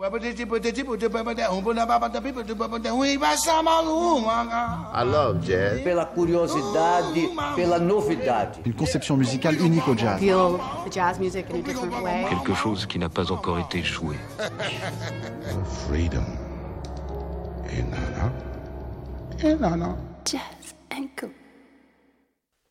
[0.00, 0.04] I
[5.04, 5.80] love jazz.
[5.82, 8.58] Pela curiosidade, pela novidade.
[8.64, 10.20] Une conception musicale unique au jazz.
[10.20, 12.26] feel the jazz music in a different way.
[12.30, 14.14] Quelque chose qui n'a pas encore été joué.
[15.88, 16.22] Freedom.
[17.72, 18.32] Et nana.
[19.42, 19.96] Et nana.
[20.24, 21.28] Jazz and Go.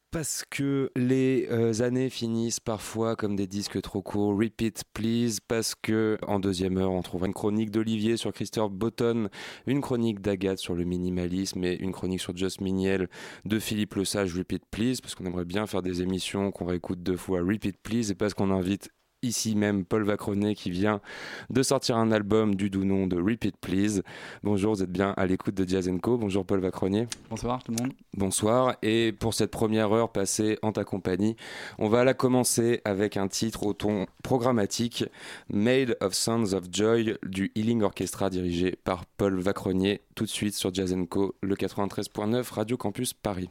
[0.10, 4.38] Parce que les euh, années finissent parfois comme des disques trop courts.
[4.38, 5.39] Repeat please.
[5.46, 9.28] Parce que en deuxième heure, on trouvera une chronique d'Olivier sur Christophe Botton,
[9.66, 13.10] une chronique d'Agathe sur le minimalisme et une chronique sur Just Miniel
[13.43, 14.33] de Philippe Lesage.
[14.33, 15.02] Repeat please.
[15.02, 17.42] Parce qu'on aimerait bien faire des émissions qu'on réécoute deux fois.
[17.42, 18.10] Repeat please.
[18.11, 18.89] Et parce qu'on invite
[19.21, 21.02] ici même Paul Vacronet qui vient
[21.50, 24.04] de sortir un album du doux nom de Repeat Please.
[24.44, 26.18] Bonjour, vous êtes bien à l'écoute de Jazz Co.
[26.18, 27.08] Bonjour Paul Vacronet.
[27.30, 27.94] Bonsoir tout le monde.
[28.14, 28.75] Bonsoir.
[28.82, 31.36] Et pour cette première heure passée en ta compagnie,
[31.78, 35.06] on va la commencer avec un titre au ton programmatique,
[35.50, 40.02] Made of Sounds of Joy du Healing Orchestra dirigé par Paul Vacronier.
[40.16, 43.50] Tout de suite sur Jazz Co, le 93.9 Radio Campus Paris.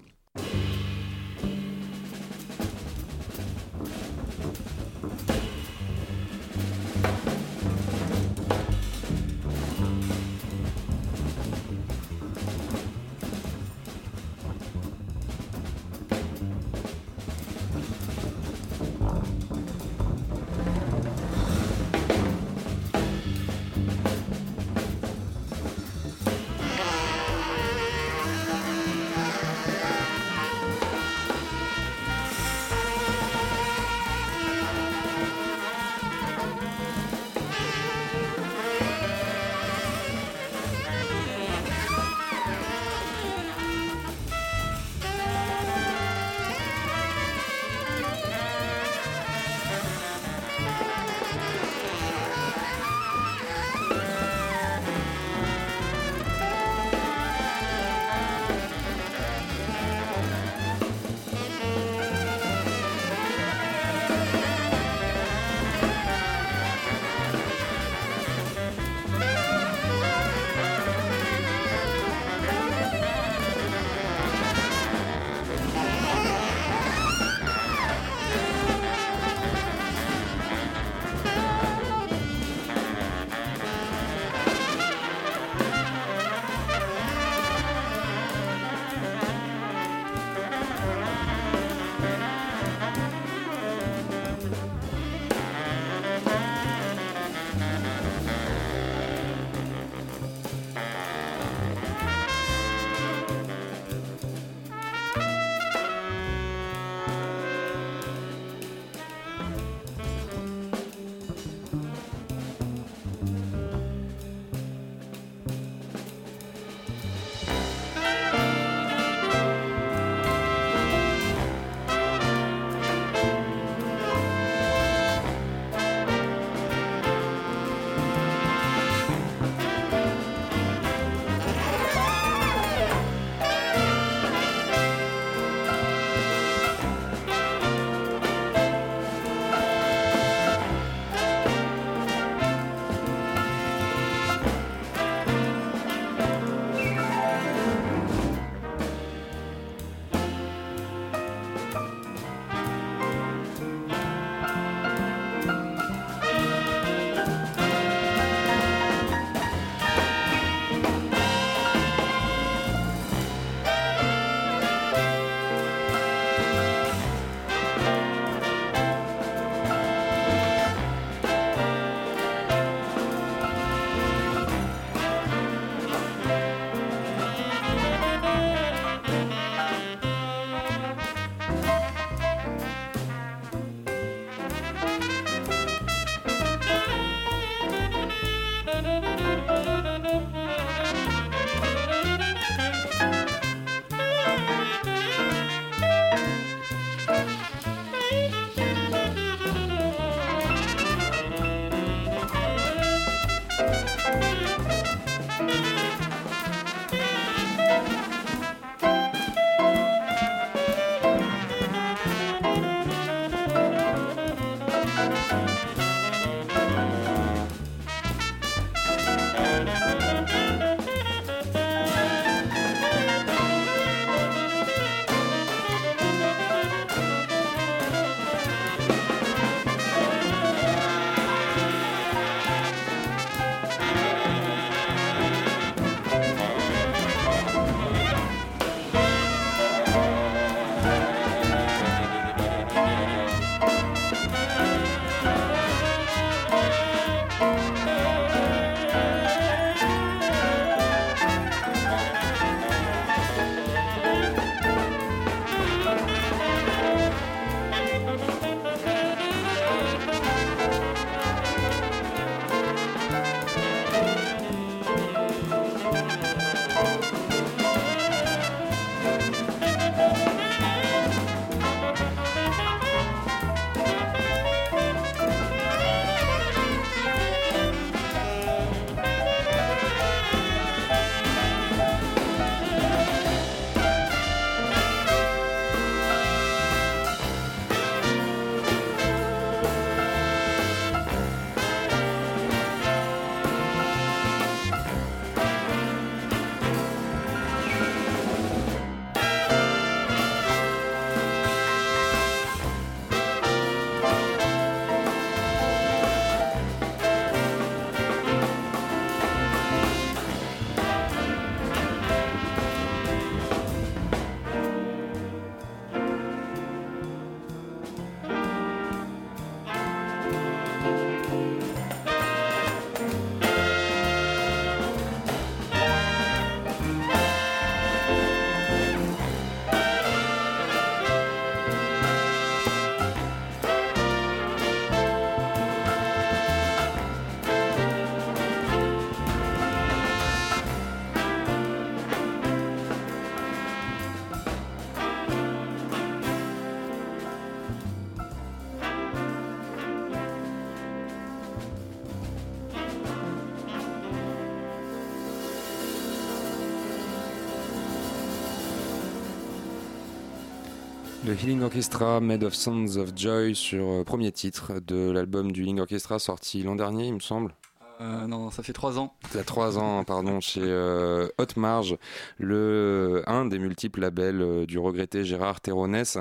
[361.27, 365.63] Le Healing Orchestra, Made of Sounds of Joy, sur euh, premier titre de l'album du
[365.63, 367.53] Healing Orchestra sorti l'an dernier, il me semble.
[368.01, 369.13] Euh, non, ça fait trois ans.
[369.33, 371.99] Il y a trois ans, pardon, chez euh, Hot Marge,
[372.39, 376.17] le, un des multiples labels euh, du regretté Gérard Terronès.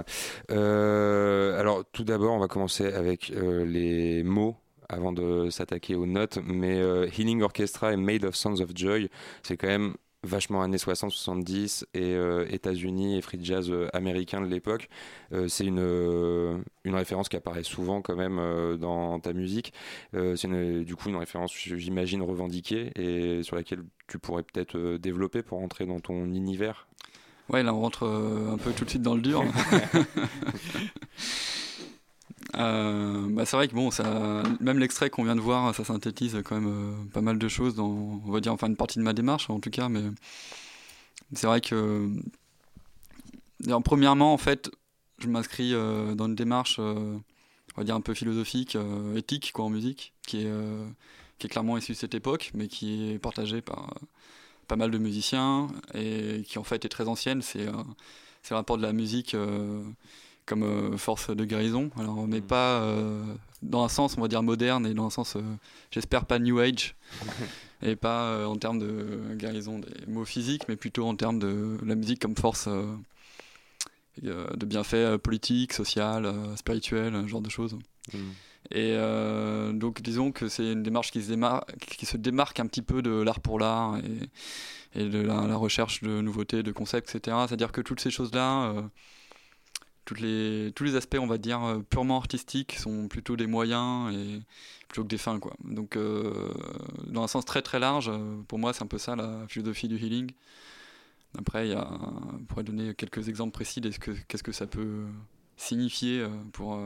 [0.50, 4.56] Alors, tout d'abord, on va commencer avec les mots
[4.90, 6.80] avant de s'attaquer aux notes, mais
[7.16, 9.12] Healing Orchestra et Made of Sounds of Joy,
[9.44, 9.94] c'est quand même
[10.26, 14.90] vachement années 60-70 et euh, États-Unis et free jazz euh, américain de l'époque.
[15.32, 19.74] Euh, c'est une, une référence qui apparaît souvent quand même dans ta musique.
[20.14, 20.48] C'est
[20.84, 25.86] du coup une référence, j'imagine, revendiquée et sur laquelle tu pourrais peut-être développer pour entrer
[25.86, 26.88] dans ton univers.
[27.50, 29.44] Ouais, là on rentre un peu tout de suite dans le dur.
[32.58, 36.42] Euh, bah, c'est vrai que bon, ça, même l'extrait qu'on vient de voir, ça synthétise
[36.46, 39.04] quand même euh, pas mal de choses dans, on va dire, enfin une partie de
[39.04, 40.04] ma démarche en tout cas, mais
[41.34, 42.10] c'est vrai que,
[43.84, 44.72] premièrement, en fait,
[45.20, 47.22] je m'inscris euh, dans une démarche, on
[47.78, 48.78] va dire un peu philosophique,
[49.16, 50.52] éthique quoi en musique, qui est,
[51.40, 53.94] qui est clairement issue de cette époque, mais qui est partagée par
[54.68, 57.42] pas mal de musiciens et qui en fait est très ancienne.
[57.42, 57.68] C'est
[58.44, 59.36] c'est le rapport de la musique
[60.46, 61.90] comme euh, force de guérison.
[61.98, 63.24] Alors, mais pas euh,
[63.62, 65.42] dans un sens, on va dire moderne, et dans un sens, euh,
[65.92, 66.96] j'espère pas New Age,
[67.82, 71.96] et pas en termes de guérison des mots physiques, mais plutôt en termes de la
[71.96, 72.70] musique comme force
[74.22, 77.78] de bienfait euh, politique, social, spirituel, ce genre de choses.
[78.72, 82.66] Et euh, donc disons que c'est une démarche qui se, démarque, qui se démarque un
[82.66, 86.72] petit peu de l'art pour l'art et, et de la, la recherche de nouveautés, de
[86.72, 87.38] concepts, etc.
[87.48, 88.82] C'est-à-dire que toutes ces choses-là, euh,
[90.06, 94.14] toutes les, tous les aspects, on va dire, euh, purement artistiques sont plutôt des moyens
[94.16, 94.40] et
[94.88, 95.40] plutôt que des fins.
[95.40, 95.56] Quoi.
[95.64, 96.54] Donc euh,
[97.08, 99.88] dans un sens très très large, euh, pour moi c'est un peu ça la philosophie
[99.88, 100.32] du healing.
[101.38, 101.90] Après, il y a,
[102.34, 105.04] on pourrait donner quelques exemples précis de ce que, qu'est-ce que ça peut
[105.58, 106.80] signifier pour...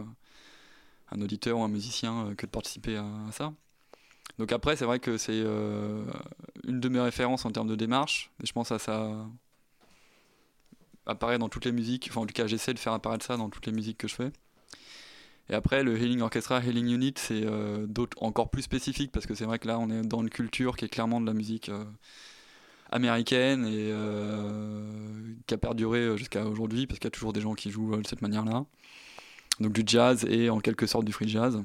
[1.11, 3.53] un auditeur ou un musicien que de participer à, ça.
[4.39, 8.47] Donc après, c'est vrai que c'est une de mes références en termes de démarche, et
[8.47, 9.27] je pense à ça
[11.09, 13.49] apparaît dans toutes les musiques, enfin en tout cas j'essaie de faire apparaître ça dans
[13.49, 14.31] toutes les musiques que je fais.
[15.49, 19.33] Et après, le Healing Orchestra, Healing Unit, c'est euh, d'autres encore plus spécifique parce que
[19.33, 21.69] c'est vrai que là, on est dans une culture qui est clairement de la musique
[21.69, 21.83] euh,
[22.91, 27.55] américaine et euh, qui a perduré jusqu'à aujourd'hui parce qu'il y a toujours des gens
[27.55, 28.65] qui jouent de cette manière-là
[29.59, 31.61] donc du jazz et en quelque sorte du free jazz,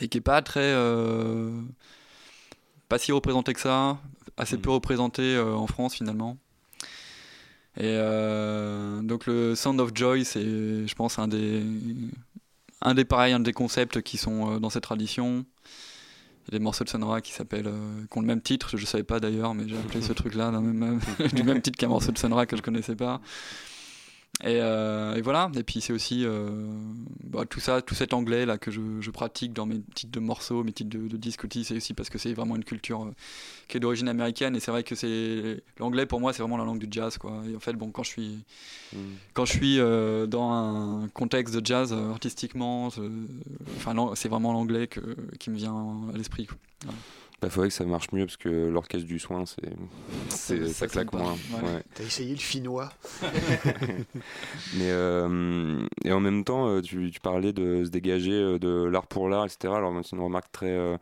[0.00, 0.74] et qui est pas très,
[2.90, 3.98] pas si représenté que ça,
[4.36, 6.36] assez peu représenté en France finalement.
[7.76, 10.42] Et euh, donc le Sound of Joy, c'est,
[10.86, 11.62] je pense, un des,
[12.82, 15.44] un des pareils, un des concepts qui sont euh, dans cette tradition.
[16.48, 18.76] Il y a des morceaux de Sonra qui s'appellent, euh, qui ont le même titre,
[18.76, 20.98] je savais pas d'ailleurs, mais j'ai appelé ce truc-là même-
[21.32, 23.20] du même titre qu'un morceau de Sonra que je connaissais pas.
[24.42, 25.50] Et, euh, et voilà.
[25.54, 26.50] Et puis c'est aussi euh,
[27.24, 30.20] bah, tout ça, tout cet anglais là que je, je pratique dans mes titres de
[30.20, 33.02] morceaux, mes titres de, de disques aussi, c'est aussi parce que c'est vraiment une culture
[33.02, 33.14] euh,
[33.68, 34.56] qui est d'origine américaine.
[34.56, 37.42] Et c'est vrai que c'est l'anglais pour moi, c'est vraiment la langue du jazz, quoi.
[37.50, 38.38] Et en fait, bon, quand je suis
[39.34, 39.76] quand je suis
[40.28, 42.88] dans un contexte de jazz artistiquement,
[43.76, 45.00] enfin c'est vraiment l'anglais que,
[45.38, 46.48] qui me vient à l'esprit.
[46.82, 46.98] Voilà.
[47.42, 49.72] Il faudrait que ça marche mieux parce que l'orchestre du soin, c'est,
[50.28, 51.32] c'est- Ça ça claque moins.
[51.54, 51.62] Ouais.
[51.62, 51.82] Ouais.
[51.94, 52.90] T'as essayé le finnois
[54.76, 58.84] Mais euh, et en même temps, euh, tu, tu parlais de se dégager euh, de
[58.84, 59.72] l'art pour l'art, etc.
[59.74, 60.98] Alors c'est une remarque très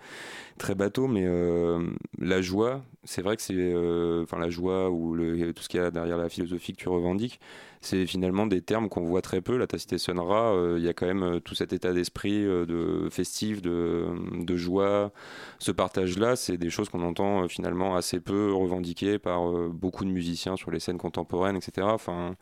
[0.58, 5.14] très bateau, mais euh, la joie, c'est vrai que c'est, euh, enfin la joie ou
[5.14, 7.40] le, tout ce qu'il y a derrière la philosophie que tu revendiques,
[7.80, 9.56] c'est finalement des termes qu'on voit très peu.
[9.56, 12.66] Là, t'as cité euh, il y a quand même euh, tout cet état d'esprit euh,
[12.66, 15.12] de festif, de, joie.
[15.58, 20.56] Ce partage-là, c'est des choses qu'on entend finalement assez peu revendiquées par beaucoup de musiciens
[20.56, 21.86] sur les scènes contemporaines, etc.
[21.90, 22.34] Enfin,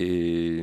[0.00, 0.62] et,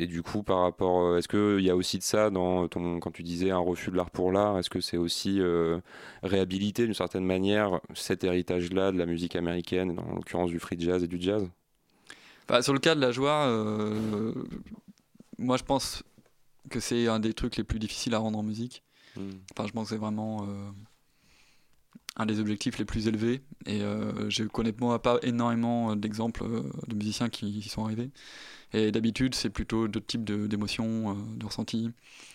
[0.00, 3.22] du coup, par rapport, est-ce qu'il y a aussi de ça dans ton, quand tu
[3.22, 5.80] disais un refus de l'art pour l'art, est-ce que c'est aussi euh,
[6.22, 11.02] réhabiliter d'une certaine manière cet héritage-là de la musique américaine, en l'occurrence du free jazz
[11.02, 11.48] et du jazz?
[12.48, 14.32] Bah, sur le cas de la joie, euh,
[15.38, 16.02] moi je pense
[16.70, 18.82] que c'est un des trucs les plus difficiles à rendre en musique.
[19.52, 20.70] Enfin, je pense que c'est vraiment euh,
[22.16, 23.42] un des objectifs les plus élevés.
[23.66, 28.10] Et euh, je connais moi pas énormément d'exemples euh, de musiciens qui y sont arrivés.
[28.72, 31.90] Et d'habitude, c'est plutôt d'autres types de- d'émotions, euh, de ressentis,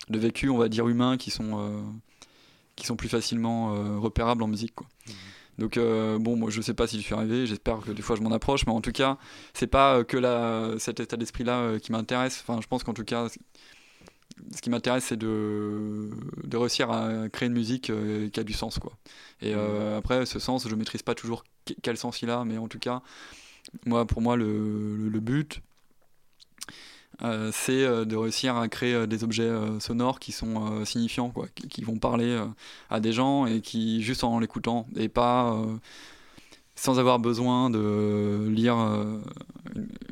[0.09, 1.83] de vécus, on va dire humains, qui sont,
[2.75, 4.73] qui sont plus facilement repérables en musique.
[4.75, 4.87] Quoi.
[5.57, 8.15] Donc euh, bon, moi je sais pas si je suis arrivé, j'espère que des fois
[8.15, 9.17] je m'en approche, mais en tout cas,
[9.53, 12.43] c'est pas euh, que la, cet état d'esprit-là euh, qui m'intéresse.
[12.47, 13.27] Enfin, je pense qu'en tout cas,
[14.55, 16.09] ce qui m'intéresse, c'est de,
[16.43, 17.91] de réussir à créer une musique
[18.31, 18.93] qui a du sens, quoi.
[19.41, 22.57] Et euh, après, ce sens, je maîtrise pas toujours que- quel sens il a, mais
[22.57, 23.01] en tout cas,
[23.85, 25.61] moi, pour moi, le, le- le but,
[27.21, 31.47] euh, c'est euh, de réussir à créer euh, des objets sonores qui sont signifiants, quoi,
[31.69, 32.39] qui, vont parler
[32.89, 35.57] à des gens et qui, juste en l'écoutant, et pas
[36.75, 38.75] sans avoir besoin de lire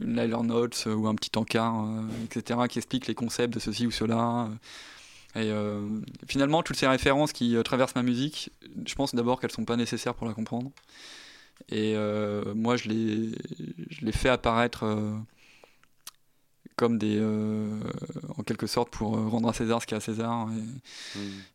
[0.02, 1.88] une, une notes ou un petit encart,
[2.26, 4.50] etc., qui explique les concepts de ceci ou cela.
[5.36, 5.52] Et
[6.28, 8.52] finalement, toutes ces références qui traversent ma musique,
[8.86, 10.72] je pense d'abord qu'elles sont pas nécessaires pour la comprendre.
[11.70, 11.96] Et
[12.56, 13.32] moi, je les,
[13.90, 14.86] je les fais apparaître
[16.82, 17.80] comme des, euh,
[18.38, 20.50] en quelque sorte, pour euh, rendre à César ce qui est à César,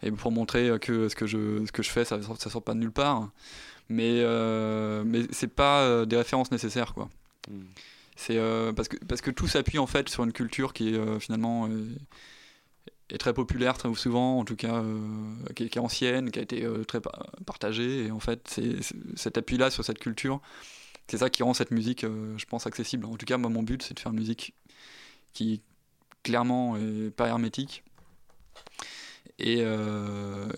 [0.02, 2.48] et, et pour montrer euh, que ce que je, ce que je fais, ça, ça
[2.50, 3.28] sort pas de nulle part.
[3.88, 7.08] Mais, euh, mais c'est pas des références nécessaires, quoi.
[7.50, 7.60] Mm.
[8.16, 8.38] C'est
[8.74, 11.68] parce que parce que tout s'appuie en fait sur une culture qui est finalement
[13.10, 14.98] est très populaire très souvent, en tout cas euh,
[15.54, 18.06] qui, est, qui est ancienne, qui a été euh, très pa- partagée.
[18.06, 20.40] Et en fait, c'est c'est- cet appui-là sur cette culture,
[21.08, 23.04] c'est ça qui rend cette musique, euh, je pense, accessible.
[23.06, 24.54] En tout cas, moi, mon but, c'est de faire une musique
[25.36, 25.60] qui
[26.22, 27.84] clairement est pas hermétique.
[29.38, 30.48] Et, euh,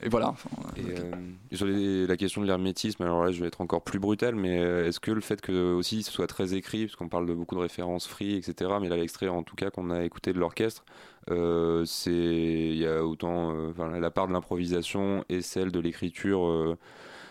[0.00, 0.28] et, et voilà.
[0.28, 0.48] Enfin,
[0.78, 1.12] Et, euh,
[1.52, 4.58] sur les- la question de l'hermétisme, alors là je vais être encore plus brutal, mais
[4.58, 7.34] euh, est-ce que le fait que aussi ce soit très écrit, parce qu'on parle de
[7.34, 10.38] beaucoup de références free, etc., mais là l'extrait en tout cas qu'on a écouté de
[10.38, 10.86] l'orchestre,
[11.30, 16.76] euh, c'est il y a autant, la part de l'improvisation et celle de l'écriture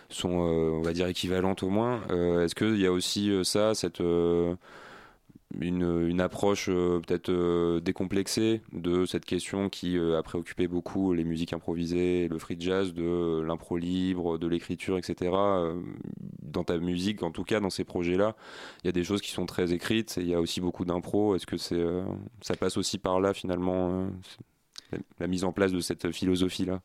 [0.10, 2.03] sont, on va dire, équivalentes au moins.
[2.43, 4.00] Est-ce qu'il y a aussi ça, cette
[5.55, 11.23] une, approche euh, peut-être euh, décomplexée de cette question qui euh, a préoccupé beaucoup les
[11.23, 15.31] musiques improvisées, le free jazz, de l'impro libre, de l'écriture, etc.
[16.41, 18.35] Dans ta musique, en tout cas dans ces projets-là,
[18.83, 20.85] il y a des choses qui sont très écrites et il y a aussi beaucoup
[20.85, 21.35] d'impro.
[21.35, 21.85] Est-ce que c'est,
[22.41, 24.07] ça passe aussi par là finalement,
[25.19, 26.81] la, mise en place de cette philosophie-là?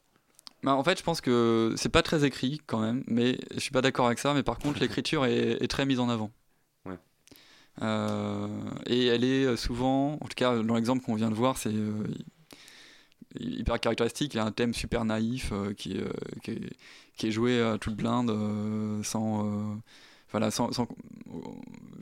[0.63, 3.73] Bah, en fait, je pense que c'est pas très écrit quand même, mais je suis
[3.73, 4.35] pas d'accord avec ça.
[4.35, 6.31] Mais par contre, l'écriture est très mise en avant.
[7.81, 8.49] Euh,
[8.87, 12.05] et elle est souvent, en tout cas dans l'exemple qu'on vient de voir, c'est euh,
[13.39, 14.35] hyper caractéristique.
[14.35, 18.31] Il y a un thème super naïf euh, qui, est, euh, joué à toute blinde,
[18.31, 19.75] euh, sans, euh,
[20.31, 20.89] voilà, sans, sans-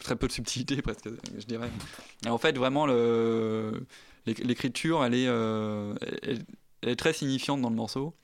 [0.01, 1.09] très peu de subtilité presque,
[1.39, 1.71] je dirais.
[2.27, 2.87] Et en fait, vraiment,
[4.27, 5.95] l'écriture, elle est, euh,
[6.97, 8.15] très signifiante dans le morceau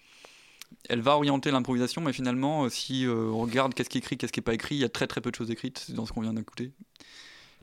[0.89, 4.17] elle va orienter l'improvisation, mais finalement, euh, si euh, on regarde qu'est-ce qui est écrit,
[4.17, 6.07] qu'est-ce qui n'est pas écrit, il y a très très peu de choses écrites dans
[6.07, 6.73] ce qu'on vient d'écouter.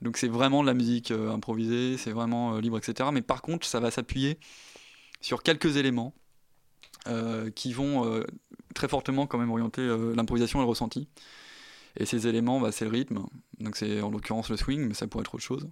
[0.03, 3.10] Donc c'est vraiment de la musique euh, improvisée, c'est vraiment euh, libre, etc.
[3.13, 4.38] Mais par contre, ça va s'appuyer
[5.22, 6.13] sur quelques éléments
[7.07, 8.22] euh, qui vont
[8.75, 9.81] très fortement quand même orienter
[10.13, 11.07] l'improvisation et le ressenti.
[11.95, 13.24] Et ces éléments, bah, c'est le rythme,
[13.60, 15.69] donc c'est en l'occurrence le swing, mais ça pourrait être autre chose.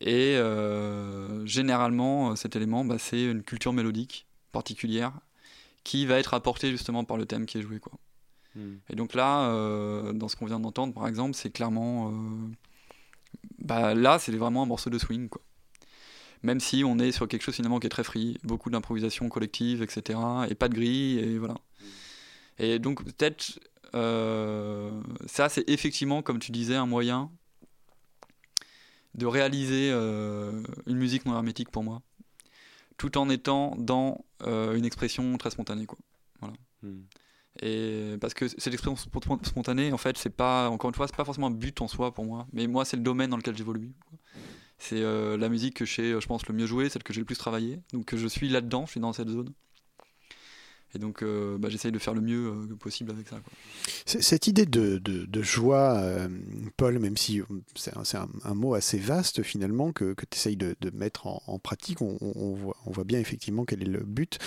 [0.00, 5.12] Et euh, généralement, cet élément, bah, c'est une culture mélodique particulière
[5.84, 7.80] qui va être apporté justement par le thème qui est joué.
[7.80, 7.92] Quoi.
[8.90, 12.10] Et donc là, euh, dans ce qu'on vient d'entendre, par exemple, c'est clairement...
[12.10, 12.50] euh,
[13.70, 15.28] bah, là, c'est vraiment un morceau de swing.
[15.28, 15.42] Quoi.
[16.42, 19.80] Même si on est sur quelque chose finalement qui est très free, beaucoup d'improvisation collective,
[19.82, 20.18] etc.
[20.48, 21.54] Et pas de grille, et voilà.
[22.58, 23.60] Et donc peut-être,
[23.94, 24.90] euh,
[25.26, 27.30] ça c'est effectivement, comme tu disais, un moyen
[29.14, 32.02] de réaliser euh, une musique non hermétique pour moi
[32.96, 35.98] tout en étant dans euh, une expression très spontanée quoi
[36.38, 37.00] voilà Mm.
[37.60, 41.24] Et parce que cette spo- spontanée en fait c'est pas encore une fois c'est pas
[41.24, 42.46] forcément un but en soi pour moi.
[42.52, 43.92] Mais moi c'est le domaine dans lequel j'évolue.
[44.78, 47.20] C'est euh, la musique que je sais je pense le mieux jouer celle que j'ai
[47.20, 49.52] le plus travaillé donc je suis là dedans je suis dans cette zone
[50.94, 53.52] et donc euh, bah, j'essaye de faire le mieux euh, possible avec ça quoi.
[54.06, 56.28] Cette idée de, de- de joie, euh,
[56.76, 57.40] Paul, même si
[57.76, 61.42] c'est un, c'est un- mot assez vaste finalement que, tu essayes de, de mettre en,
[61.46, 62.16] en pratique, on,
[62.54, 64.38] voit, on voit bien effectivement quel est le but.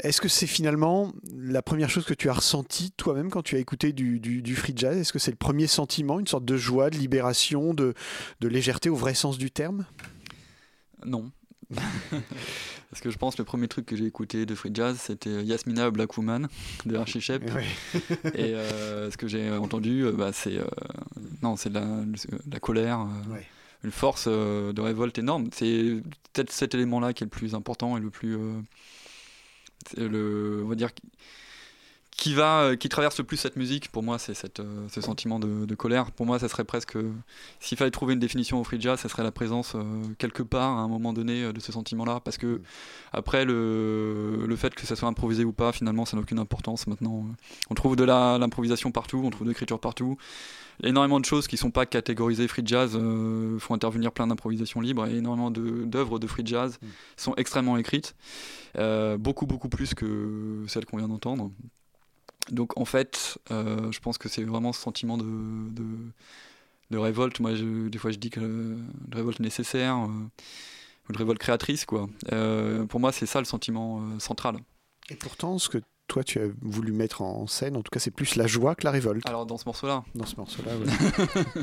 [0.00, 3.58] Est-ce que c'est finalement la première chose que tu as ressentie toi-même quand tu as
[3.58, 4.96] écouté du, du- du free jazz?
[4.96, 7.94] Est-ce que c'est le premier sentiment, une sorte de joie, de libération, de,
[8.40, 9.84] de légèreté au vrai sens du terme?
[11.04, 11.30] Non.
[12.90, 15.42] Parce que je pense que le premier truc que j'ai écouté de free jazz, c'était
[15.44, 16.48] Yasmina Black Woman
[16.84, 17.24] de Archie.
[17.28, 17.64] Ouais.
[18.34, 20.64] Et euh, ce que j'ai entendu, euh, bah, c'est euh,
[21.42, 23.38] non, c'est de la, de la colère, euh,
[23.82, 25.48] une force de révolte énorme.
[25.52, 26.00] C'est
[26.32, 28.38] peut-être cet élément-là qui est le plus important et le plus,
[29.96, 30.90] le, on va dire,
[32.16, 33.90] qui, va, euh, qui traverse le plus cette musique.
[33.90, 36.10] Pour moi, c'est cette, euh, ce sentiment de, de colère.
[36.12, 36.96] Pour moi, ça serait presque,
[37.60, 39.82] s'il fallait trouver une définition au free jazz, ça serait la présence euh,
[40.18, 42.20] quelque part à un moment donné euh, de ce sentiment-là.
[42.20, 42.62] Parce que
[43.12, 46.86] après, le, le fait que ça soit improvisé ou pas, finalement, ça n'a aucune importance
[46.86, 47.26] maintenant.
[47.70, 50.16] On trouve de la- l'improvisation partout, on trouve de l'écriture partout.
[50.82, 55.06] Énormément de choses qui sont pas catégorisées free jazz euh, font intervenir plein d'improvisations libres
[55.06, 56.78] et énormément de- d'œuvres de, free jazz
[57.16, 58.14] sont extrêmement écrites,
[58.76, 61.50] euh, beaucoup beaucoup plus que celles qu'on vient d'entendre.
[62.50, 65.84] Donc en fait, euh, je pense que c'est vraiment ce sentiment de, de,
[66.90, 67.40] de révolte.
[67.40, 68.76] Moi, je- des fois, je dis que euh,
[69.08, 70.08] de révolte nécessaire, euh,
[71.08, 72.08] ou de révolte créatrice, quoi.
[72.32, 74.56] Euh, pour moi, c'est ça le sentiment euh, central.
[75.10, 75.78] Et pourtant, ce que
[76.08, 78.84] toi tu as voulu mettre en scène, en tout cas, c'est plus la joie que
[78.84, 80.72] la révolte Alors, dans ce morceau-là, dans ce morceau-là.
[80.76, 81.62] ouais.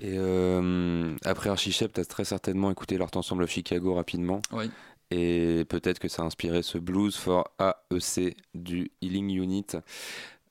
[0.00, 4.42] Et euh, après Archichep, tu as très certainement écouté leur ensemble of Chicago rapidement.
[4.50, 4.68] Oui.
[5.14, 9.66] Et peut-être que ça a inspiré ce Blues for AEC du Healing Unit,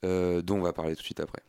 [0.06, 1.42] euh, dont on va parler tout de suite après.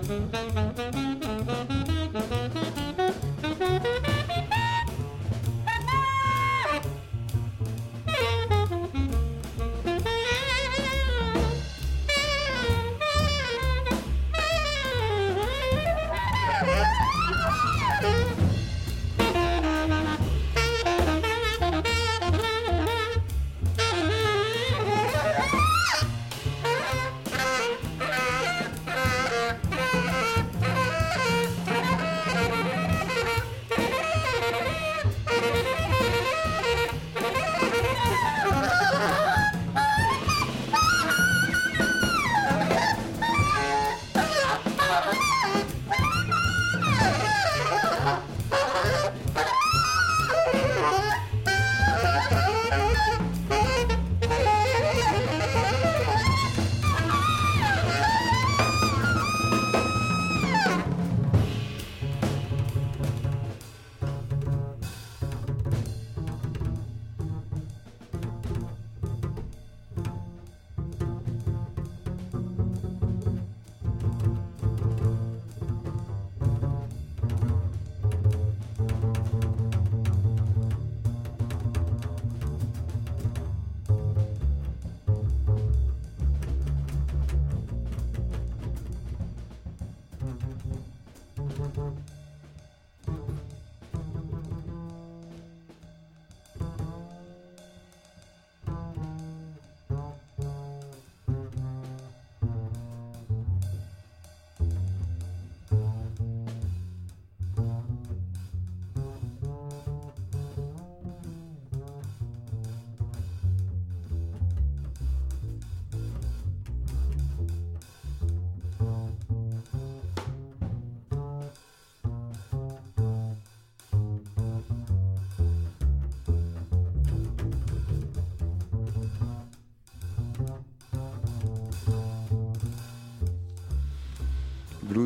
[0.00, 1.07] Música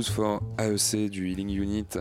[0.02, 1.98] Blues for AEC du Healing Unit.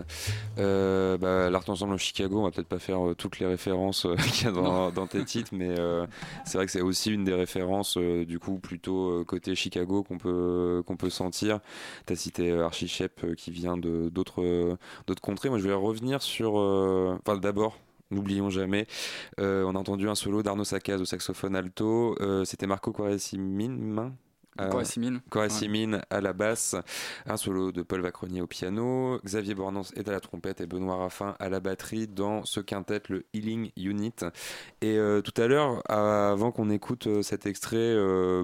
[0.58, 4.16] Euh, bah, L'Art Ensemble Chicago, on va peut-être pas faire euh, toutes les références euh,
[4.34, 5.76] qu'il y a dans, dans, tes titres, mais
[6.46, 10.84] c'est vrai que c'est aussi une des références du coup plutôt côté Chicago qu'on peut,
[10.86, 11.60] qu'on peut sentir.
[12.08, 14.78] Tu as cité Archie Shep qui vient d'autres
[15.22, 15.50] contrées.
[15.50, 16.56] Moi je vais revenir sur...
[16.56, 17.78] Enfin d'abord
[18.10, 18.88] N'oublions jamais.
[19.38, 22.16] on a entendu un solo d'Arnaud Sacaz au saxophone alto.
[22.46, 22.92] C'était Marco
[24.60, 26.76] Euh, à la basse,
[27.26, 30.98] un solo de Paul Vacronier au piano, Xavier Bornance est à la trompette et Benoît
[30.98, 34.14] Raffin à la batterie dans ce quintet, le Healing Unit.
[34.82, 37.96] Et euh, tout à l'heure, avant qu'on écoute euh, cet extrait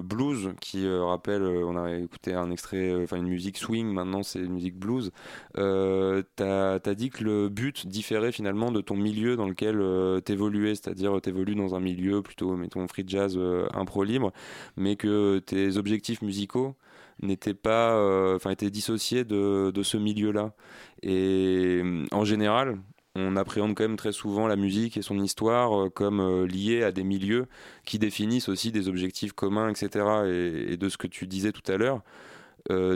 [0.02, 4.52] blues, qui rappelle, on a écouté un extrait, enfin une musique swing, maintenant c'est une
[4.52, 5.12] musique blues,
[5.54, 9.82] t'as as dit que le but différait finalement de ton milieu dans lequel
[10.22, 13.38] t'évoluais, c'est-à-dire t'évolues dans un milieu plutôt, mettons, free jazz,
[13.74, 14.32] impro libre,
[14.76, 16.76] mais que tes objectifs musicaux
[17.22, 20.54] n'étaient pas, euh, enfin, étaient dissociés de, de ce milieu-là.
[21.02, 21.82] Et
[22.12, 22.78] en général,
[23.14, 26.92] on appréhende quand même très souvent la musique et son histoire euh, comme euh, à
[26.92, 27.46] des milieux
[27.84, 30.06] qui définissent aussi des objectifs communs, etc.
[30.26, 32.02] Et, de ce que tu disais tout à l'heure,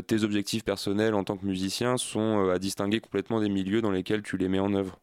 [0.07, 4.23] tes objectifs personnels en tant que musicien sont à distinguer complètement des milieux dans lesquels
[4.23, 4.99] tu les mets en œuvre.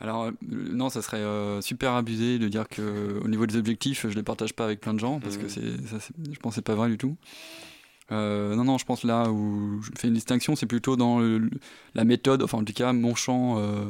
[0.00, 1.22] Alors non, ça serait
[1.60, 4.94] super abusé de dire que au niveau des objectifs, je les partage pas avec plein
[4.94, 5.48] de gens parce que mmh.
[5.48, 7.16] c'est, ça, je pense c'est pas vrai du tout.
[8.12, 11.20] Euh, non, non, je pense là où je fais une distinction, c'est plutôt dans
[11.94, 13.84] la méthode, enfin en tout cas mon champ euh,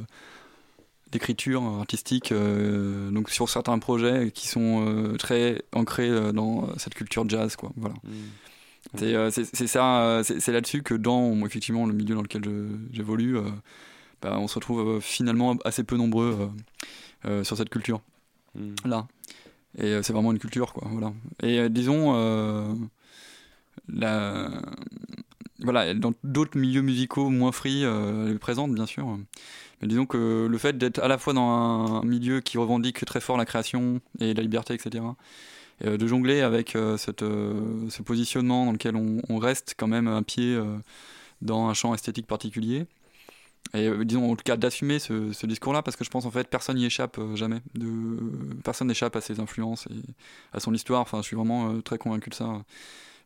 [1.10, 7.56] d'écriture artistique, euh, donc sur certains projets qui sont très ancrés dans cette culture jazz,
[7.56, 7.72] quoi.
[7.76, 7.94] Voilà.
[8.04, 9.30] Mmh.
[9.30, 12.42] C'est ça, c'est là-dessus que dans effectivement le milieu dans lequel
[12.92, 13.36] j'évolue,
[14.22, 16.50] bah, on se retrouve finalement assez peu nombreux
[17.42, 18.00] sur cette culture
[18.54, 18.74] mmh.
[18.84, 19.06] là.
[19.78, 20.88] Et c'est vraiment une culture, quoi.
[20.90, 21.12] Voilà.
[21.42, 22.78] Et disons
[23.88, 24.50] la...
[25.60, 29.18] voilà, dans d'autres milieux musicaux moins free, euh, elle est présente bien sûr.
[29.80, 33.20] Mais disons que le fait d'être à la fois dans un milieu qui revendique très
[33.20, 35.04] fort la création et la liberté, etc.,
[35.82, 40.08] et euh, de jongler avec euh, cette, ce positionnement dans lequel on, reste quand même
[40.08, 40.58] un pied
[41.40, 42.86] dans un champ esthétique particulier.
[43.72, 46.76] Et disons en tout cas d'assumer ce, discours-là parce que je pense en fait personne
[46.76, 47.60] n'y échappe jamais.
[47.74, 48.18] De,
[48.64, 50.00] personne n'échappe à ses influences et
[50.52, 51.02] à son histoire.
[51.02, 52.64] Enfin, je suis vraiment très convaincu de ça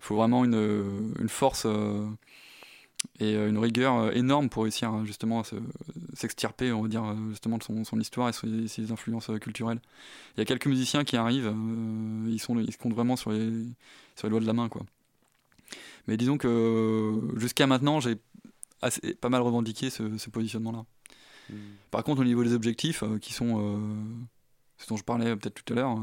[0.05, 2.07] faut vraiment une, force euh,
[3.21, 5.45] et euh, une rigueur euh, énorme pour réussir hein, justement à
[6.15, 9.81] s'extirper, on va dire, justement de son, histoire et ses, influences culturelles.
[10.37, 11.53] Il y a quelques musiciens qui arrivent,
[12.29, 13.51] ils, sont, ils se comptent vraiment sur les,
[14.17, 14.69] sur les doigts de la main.
[14.69, 14.83] Quoi.
[16.07, 18.17] Mais disons que jusqu'à maintenant, j'ai
[19.21, 20.85] pas mal revendiqué ce, positionnement-là.
[21.51, 21.57] Hmm.
[21.91, 23.81] Par contre, au niveau des objectifs, qui sont
[24.79, 25.99] ce dont je parlais peut-être tout à l'heure,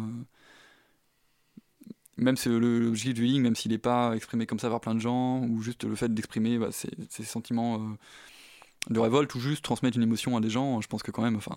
[2.21, 5.41] même l'objectif du healing, même s'il n'est pas exprimé comme ça par plein de gens,
[5.43, 10.03] ou juste le fait d'exprimer bah, ces, sentiments euh, de révolte, ou juste transmettre une
[10.03, 11.55] émotion à des gens, je pense que quand même, enfin,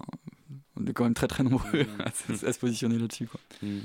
[0.80, 1.66] on est quand même très très nombreux
[2.04, 3.28] à, se positionner là-dessus.
[3.62, 3.78] Mm.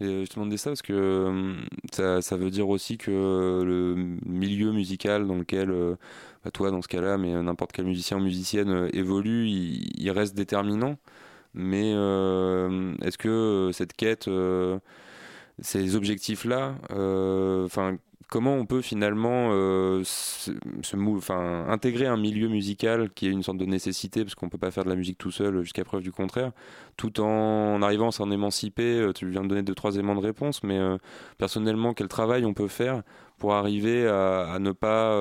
[0.00, 1.54] Et je te demandais ça parce que euh,
[1.92, 3.94] ça, ça, veut dire aussi que le
[4.26, 5.96] milieu musical dans lequel, euh,
[6.44, 10.98] bah, toi dans ce cas-là, mais n'importe quel musicien ou musicienne évolue, il, reste déterminant.
[11.54, 14.28] Mais est-ce que cette quête
[15.60, 17.96] ces objectifs-là, euh, enfin,
[18.28, 20.02] comment on peut finalement euh,
[21.68, 24.70] intégrer un milieu musical qui est une sorte de nécessité, parce qu'on ne peut pas
[24.70, 26.52] faire de la musique tout seul jusqu'à preuve du contraire,
[26.96, 29.00] tout en arrivant à s'en émanciper.
[29.00, 30.80] Euh, tu viens de donner deux, trois éléments de réponse, mais
[31.38, 33.02] personnellement, quel travail on peut faire
[33.38, 35.14] pour arriver à, ne pas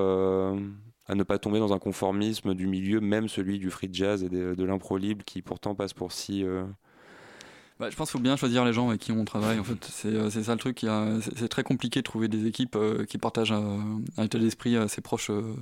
[1.08, 4.30] à ne pas tomber dans un conformisme du milieu, même celui du free jazz et
[4.30, 6.46] de, de l'impro libre, qui pourtant passe pour si
[7.80, 9.60] bah, je pense qu'il faut bien choisir les gens avec qui on travaille.
[9.60, 10.86] En fait, c'est euh, ça le truc.
[11.36, 15.32] C'est très compliqué de trouver des équipes euh, qui partagent un, état d'esprit assez proche
[15.32, 15.56] euh,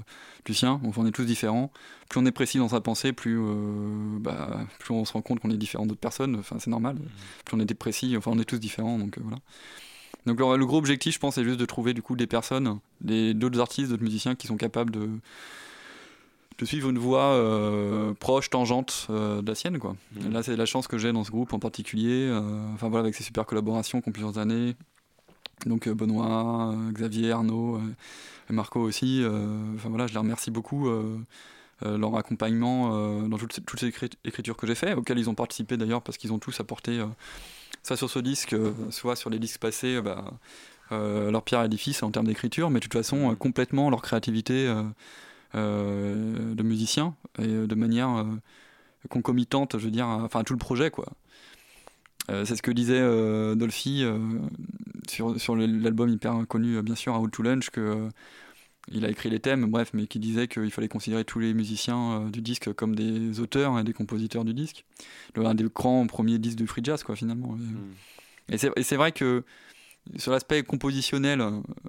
[0.45, 0.81] du sien.
[0.83, 1.71] on est tous différents.
[2.09, 3.39] Plus on est précis dans sa pensée, plus,
[4.19, 6.35] bah, plus on se rend compte qu'on est différent d'autres personnes.
[6.35, 6.95] Enfin, c'est normal.
[6.95, 7.05] Mmh.
[7.45, 8.99] Plus on est précis, enfin, on est tous différents.
[8.99, 9.37] Donc voilà.
[10.25, 13.59] Donc le, gros objectif, je pense, c'est juste de trouver du coup des personnes, d'autres
[13.59, 15.09] artistes, d'autres musiciens qui sont capables de
[16.61, 19.79] de suivre une voie euh, proche, tangente euh, de la sienne.
[19.79, 19.95] Quoi.
[20.13, 20.31] Mmh.
[20.31, 22.27] Là, c'est la chance que j'ai dans ce groupe en particulier.
[22.29, 22.41] Euh,
[22.75, 24.75] enfin voilà, avec ces super collaborations qui ont plusieurs années.
[25.65, 27.79] Donc Benoît, Xavier, Arnaud,
[28.49, 29.23] Marco aussi.
[29.75, 30.89] Enfin voilà, je les remercie beaucoup.
[31.83, 33.93] leur accompagnement dans toutes ces, toutes ces,
[34.25, 36.99] écritures que j'ai fait, auxquelles ils ont participé d'ailleurs parce qu'ils ont tous apporté,
[37.83, 38.55] soit sur ce disque,
[38.89, 40.25] soit sur les disques passés, bah,
[40.89, 44.67] leur pierre à l'édifice en termes d'écriture, mais de toute façon, complètement leur créativité
[45.53, 48.25] de musiciens et euh, de manière euh,
[49.09, 51.05] concomitante, je veux dire, enfin tout le projet quoi.
[52.27, 53.01] c'est ce que disait
[53.55, 54.05] Dolphy
[55.09, 58.09] sur, sur l'album hyper connu, bien sûr, Out to Lunch, que
[58.91, 62.29] il a écrit les thèmes, bref, mais qui disait qu'il fallait considérer tous les musiciens
[62.29, 64.85] du disque comme des auteurs et des compositeurs du disque.
[65.35, 67.57] Un des grands premiers disques de free jazz, quoi, finalement.
[68.49, 69.43] Et, et c'est vrai que
[70.17, 71.41] sur l'aspect compositionnel,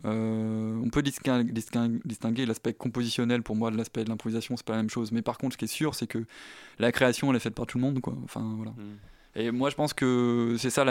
[0.04, 4.90] on peut distinguer, l'aspect compositionnel pour moi de l'aspect de l'improvisation, c'est pas la même
[4.90, 5.12] chose.
[5.12, 6.24] Mais par contre, ce qui est sûr, c'est que
[6.78, 8.14] la création, elle est faite par tout le monde, quoi.
[8.24, 8.72] Enfin, voilà.
[9.34, 10.84] Et moi, je pense que c'est ça,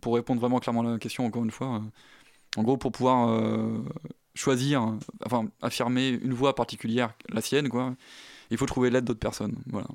[0.00, 1.82] pour répondre vraiment clairement à la question, encore une fois,
[2.56, 3.40] en gros, pour pouvoir
[4.34, 7.94] choisir, enfin, affirmer une voix particulière, la sienne, quoi,
[8.50, 9.56] il faut trouver l'aide d'autres personnes.
[9.66, 9.88] Voilà.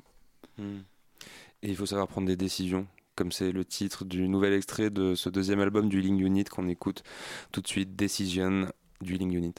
[0.58, 5.14] Et il faut savoir prendre des décisions, comme c'est le titre du nouvel extrait de
[5.14, 7.02] ce deuxième album du Link Unit qu'on écoute
[7.50, 8.66] tout de suite, Decision
[9.00, 9.54] du Link Unit.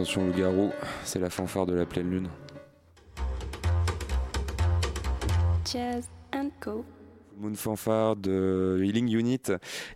[0.00, 0.70] Attention le garrot,
[1.04, 2.28] c'est la fanfare de la pleine lune.
[7.40, 9.40] Moon Fanfare de Healing Unit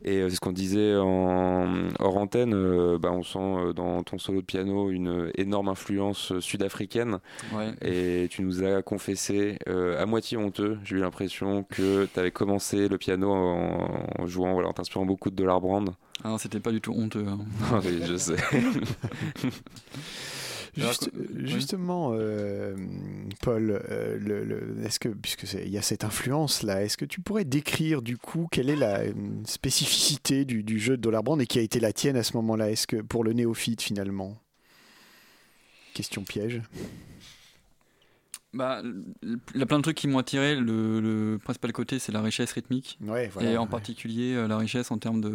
[0.04, 4.02] et euh, c'est ce qu'on disait en hors antenne euh, bah, on sent euh, dans
[4.02, 7.18] ton solo de piano une énorme influence sud-africaine
[7.54, 7.72] Ouais.
[7.82, 12.30] et tu nous as confessé euh, à moitié honteux j'ai eu l'impression que tu avais
[12.30, 15.90] commencé le piano en, en jouant voilà en t'inspirant beaucoup de Dollar Brand
[16.24, 17.26] Ah non, c'était pas du tout honteux.
[17.28, 17.38] hein.
[17.84, 18.36] oui je sais
[20.76, 21.46] Juste- oui.
[21.46, 22.74] justement, euh,
[23.42, 27.04] Paul, euh, le- le- est-ce que puisque il y a cette influence là, est-ce que
[27.04, 29.12] tu pourrais décrire du coup quelle est la euh,
[29.46, 32.36] spécificité du, du jeu de Dollar Brand et qui a été la tienne à ce
[32.36, 32.70] moment-là?
[32.70, 34.36] Est-ce que pour le néophyte finalement?
[35.94, 36.60] Question piège.
[38.52, 38.82] Bah,
[39.22, 40.54] il y a plein de trucs qui m'ont attiré.
[40.56, 42.98] Le, le principal côté, c'est la richesse rythmique.
[43.00, 43.50] Ouais, voilà.
[43.52, 43.68] et en ouais.
[43.68, 45.32] particulier euh, la richesse en termes de,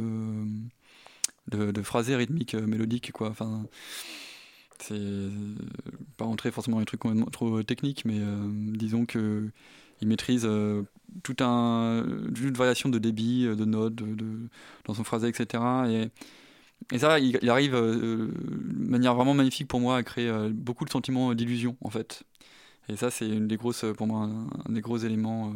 [1.50, 3.12] de, de phrasé rythmique, euh, mélodique.
[3.12, 3.30] Quoi.
[3.30, 3.66] Enfin,
[4.82, 5.30] c'est euh,
[6.18, 7.02] pas rentrer forcément dans les trucs
[7.32, 9.50] trop techniques, mais euh, disons que
[10.02, 10.84] il maîtrise euh,
[11.24, 14.48] tout un, une variation de débit, de notes, de,
[14.86, 15.62] dans son phrasé, etc.
[15.90, 16.10] Et,
[16.96, 20.90] et ça, il, arrive euh, de manière vraiment magnifique pour moi à créer beaucoup de
[20.90, 22.24] sentiments d'illusion, en fait.
[22.88, 24.30] Et ça, c'est une des grosses, pour moi,
[24.68, 25.54] un, des gros éléments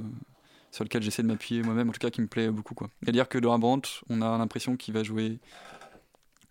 [0.71, 2.75] sur lequel j'essaie de m'appuyer moi-même, en tout cas qui me plaît beaucoup.
[3.01, 5.39] C'est-à-dire que dans Brandt, on a l'impression qu'il va jouer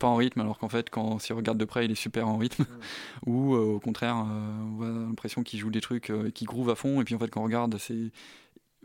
[0.02, 2.28] pas en rythme, alors qu'en fait, quand si on regarde de près, il est super
[2.28, 2.66] en rythme.
[3.26, 6.70] Ou euh, au contraire, euh, on a l'impression qu'il joue des trucs euh, qui groove
[6.70, 8.10] à fond, et puis en fait, quand on regarde, c'est.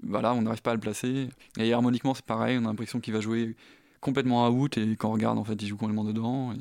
[0.04, 1.28] Voilà, on n'arrive pas à le placer.
[1.60, 3.56] Et harmoniquement, c'est pareil, on a l'impression qu'il va jouer
[4.00, 6.54] complètement à out, et quand on regarde, en fait, il joue complètement dedans.
[6.54, 6.58] Et,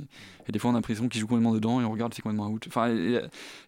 [0.49, 2.47] et des fois, on a l'impression qu'il joue complètement dedans, et on regarde, c'est complètement
[2.47, 2.65] à out.
[2.67, 3.21] Enfin, et-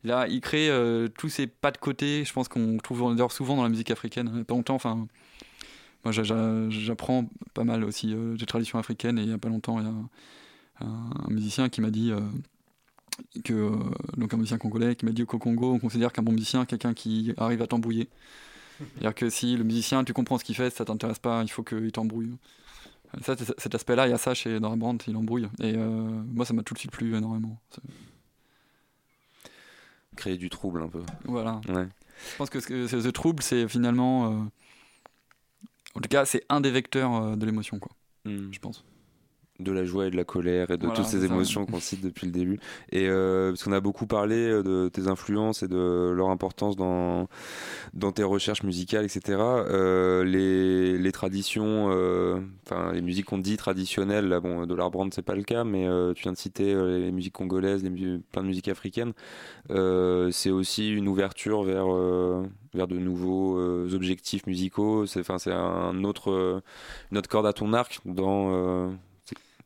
[0.05, 3.31] et là, il crée euh, tous ces pas de côté, je pense qu'on trouve d'ailleurs
[3.33, 4.29] souvent dans la musique africaine.
[4.41, 5.07] A Pas longtemps, enfin.
[6.05, 9.39] Moi, j'a- j'a- j'apprends pas mal aussi euh, des traditions africaines, et il y a
[9.39, 9.93] pas longtemps, il y a
[10.81, 12.21] un, un musicien qui m'a dit euh,
[13.45, 13.77] que euh,
[14.17, 16.95] donc un musicien congolais qui m'a dit qu'au Congo on considère qu'un bon musicien quelqu'un
[16.95, 18.09] qui arrive à t'embrouiller.
[18.79, 21.63] C'est-à-dire que si le musicien tu comprends ce qu'il fait ça t'intéresse pas il faut
[21.63, 22.37] qu'il t'embrouille.
[23.23, 25.49] Ça, cet aspect là il y a ça chez Dora Brandt il embrouille.
[25.61, 27.59] Et euh, moi ça m'a tout de suite plu énormément.
[30.17, 31.03] Créer du trouble un peu.
[31.25, 31.61] Voilà.
[31.69, 31.87] Ouais.
[32.33, 34.37] Je pense que ce, trouble c'est finalement euh,
[35.95, 37.93] en tout cas c'est un des vecteurs de l'émotion quoi.
[38.25, 38.53] Hmm.
[38.53, 38.85] je pense
[39.61, 42.01] de la joie et de la colère et de Voilà, toutes ces émotions qu'on cite
[42.01, 42.61] depuis le début.
[42.93, 46.77] Et euh, parce qu'on a beaucoup parlé euh, de tes influences et de leur importance
[46.77, 47.29] dans,
[47.93, 49.39] dans tes recherches musicales, etc.
[49.41, 54.93] Euh, les, les traditions, euh, enfin les musiques qu'on dit traditionnelles, là, bon, de l'art
[54.93, 57.91] brand c'est pas le cas, mais tu viens de citer les musiques congolaises, les
[58.31, 59.13] plein de musiques africaines.
[59.69, 61.89] C'est aussi une ouverture vers
[62.75, 63.59] vers de nouveaux
[63.93, 65.07] objectifs musicaux.
[65.07, 66.63] C'est un autre
[67.11, 68.93] une autre corde à ton arc dans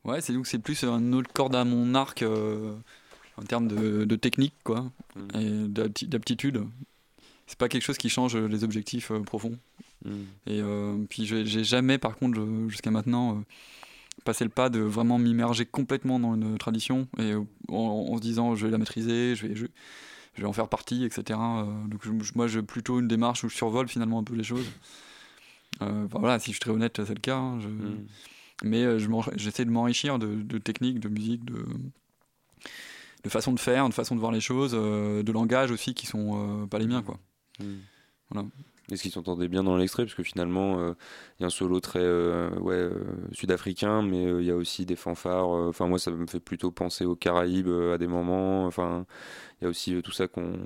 [0.05, 2.73] Ouais, c'est donc c'est plus un autre corde à mon arc euh,
[3.37, 5.39] en termes de, de technique quoi Mm.
[5.39, 6.63] et d'apti- d'aptitude.
[7.45, 9.59] C'est pas quelque chose qui change les objectifs euh, profonds.
[10.05, 10.23] hmm.
[10.47, 13.43] Et euh, puis j'ai jamais par contre jusqu'à maintenant
[14.25, 17.45] passé le pas de vraiment m'immerger complètement dans une tradition et en,
[17.75, 19.65] en se disant je vais la maîtriser, je vais je,
[20.35, 21.39] je vais en faire partie, etc.
[21.87, 24.65] Donc je- moi j'ai plutôt une démarche où je survole finalement un peu les choses.
[25.81, 27.37] Euh, voilà, si je suis très honnête, c'est le cas.
[27.37, 28.05] hein, je- Hmm.
[28.63, 28.99] Mais euh,
[29.35, 31.65] j'essaie de m'enrichir de, de techniques, de musique, de,
[33.23, 36.07] de façon de faire, de façon de voir les choses, euh, de langage aussi qui
[36.07, 37.19] sont euh, pas les miens quoi.
[37.59, 37.77] Hmm.
[38.29, 38.47] Voilà.
[38.91, 40.03] Est-ce qu'il s'entendait bien dans l'extrait?
[40.03, 40.93] Parce que finalement, euh,
[41.39, 42.91] il y a un solo très euh, ouais, euh,
[43.31, 45.47] sud-africain, mais il y a aussi des fanfares.
[45.47, 48.65] Enfin, moi, ça me fait plutôt penser aux Caraïbes à des moments.
[48.65, 49.05] Enfin,
[49.61, 50.59] il y a aussi tout ça qu'on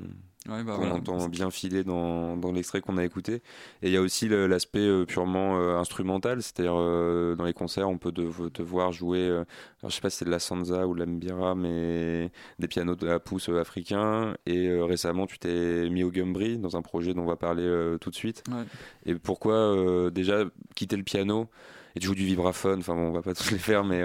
[0.47, 0.93] Ouais, bah, qu'on voilà.
[0.95, 3.41] entend bien filer dans, dans l'extrait qu'on a écouté.
[3.81, 7.89] Et il y a aussi l'aspect euh, purement euh, instrumental, c'est-à-dire euh, dans les concerts,
[7.89, 9.43] on peut te, te voir jouer, euh,
[9.81, 12.67] alors, je sais pas si c'est de la sansa ou de la mbira, mais des
[12.67, 14.35] pianos de la pousse africains.
[14.45, 18.09] Et récemment, tu t'es mis au Gumbri dans un projet dont on va parler tout
[18.09, 18.43] de suite.
[18.49, 18.63] Ouais.
[19.05, 20.45] Et pourquoi déjà
[20.75, 21.49] quitter le piano
[21.95, 24.03] et tu joues du vibraphone, enfin bon, on va pas tous les faire, mais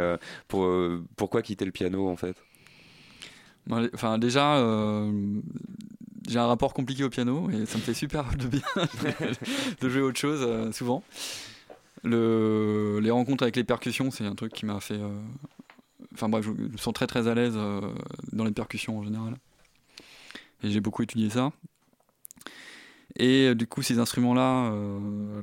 [0.49, 0.67] pour,
[1.17, 2.37] pourquoi quitter le piano en fait?
[3.71, 5.13] Enfin, déjà, euh,
[6.29, 8.63] j'ai un rapport compliqué au piano et ça me fait super de bien
[9.81, 11.03] de jouer autre chose euh, souvent.
[12.05, 14.95] Le, les rencontres avec les percussions, c'est un truc qui m'a fait.
[14.99, 15.21] euh,
[16.15, 17.81] Enfin bref, je me sens très très à l'aise euh,
[18.33, 19.37] dans les percussions en général.
[20.63, 21.53] Et j'ai beaucoup étudié ça.
[23.17, 24.73] Et du coup, ces instruments-là,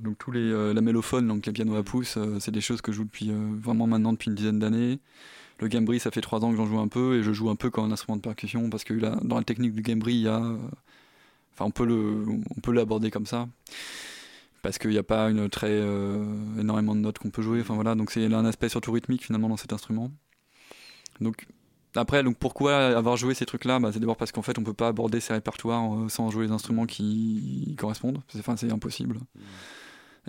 [0.01, 2.91] donc tous les euh, la mélophone, donc les pianos à pouce, c'est des choses que
[2.91, 4.99] je joue depuis vraiment maintenant depuis une dizaine d'années.
[5.59, 7.55] Le gambri, ça fait trois ans que j'en joue un peu et je joue un
[7.55, 10.21] peu comme un instrument de percussion parce que là, dans la technique du gambri, il
[10.21, 10.57] y a, euh,
[11.53, 13.47] enfin, on peut le, on peut l'aborder comme ça
[14.61, 16.23] parce qu'il n'y a pas une très euh,
[16.59, 17.61] énormément de notes qu'on peut jouer.
[17.61, 20.11] Enfin voilà, donc c'est un aspect surtout rythmique finalement dans cet instrument.
[21.21, 21.47] Donc
[21.95, 23.79] Après, donc pourquoi avoir joué ces trucs-là?
[23.79, 26.45] Bah, C'est d'abord parce qu'en fait, on peut pas aborder ces répertoires euh, sans jouer
[26.47, 28.21] les instruments qui correspondent.
[28.37, 29.19] Enfin, c'est impossible.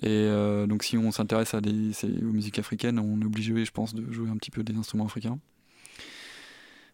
[0.03, 3.65] Et euh, donc, si on s'intéresse à des, ces- aux musiques africaines, on est obligé,
[3.65, 5.39] je pense, de jouer un petit peu des instruments africains.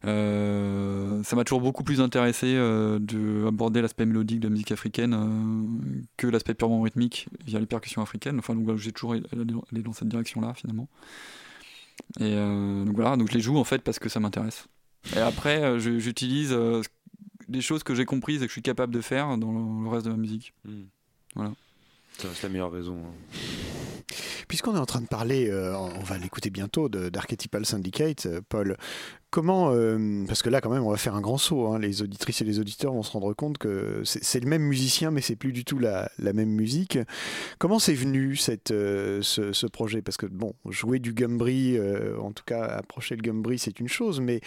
[0.05, 5.15] Euh, ça m'a toujours beaucoup plus intéressé euh, d'aborder l'aspect mélodique de la musique africaine
[5.15, 8.39] euh, que l'aspect purement rythmique via les percussions africaines.
[8.39, 10.89] Enfin, donc j'ai toujours allé dans cette direction-là finalement.
[12.21, 14.67] Et donc voilà, donc je les joue en fait parce que ça m'intéresse.
[15.17, 16.55] Et après, j'utilise
[17.49, 19.89] des choses que j'ai comprises et que je suis capable de faire dans le, le
[19.89, 20.53] reste de ma musique.
[21.35, 21.53] Voilà.
[22.19, 22.97] Ça reste la meilleure raison.
[22.97, 23.39] hein.
[24.49, 28.77] Puisqu'on est en train de parler, euh, on va l'écouter bientôt, d'Archetypal Syndicate, euh, Paul,
[29.31, 32.01] comment, euh, parce que là quand même on va faire un grand saut, hein, les
[32.03, 35.35] auditrices et les auditeurs vont se rendre compte que c'est le même musicien mais c'est
[35.35, 36.99] plus du tout la, la même musique.
[37.59, 40.01] Comment c'est venu ce, projet?
[40.01, 41.77] Parce que bon, jouer du Gumbri,
[42.19, 44.41] en tout cas approcher le Gumbri c'est une chose, mais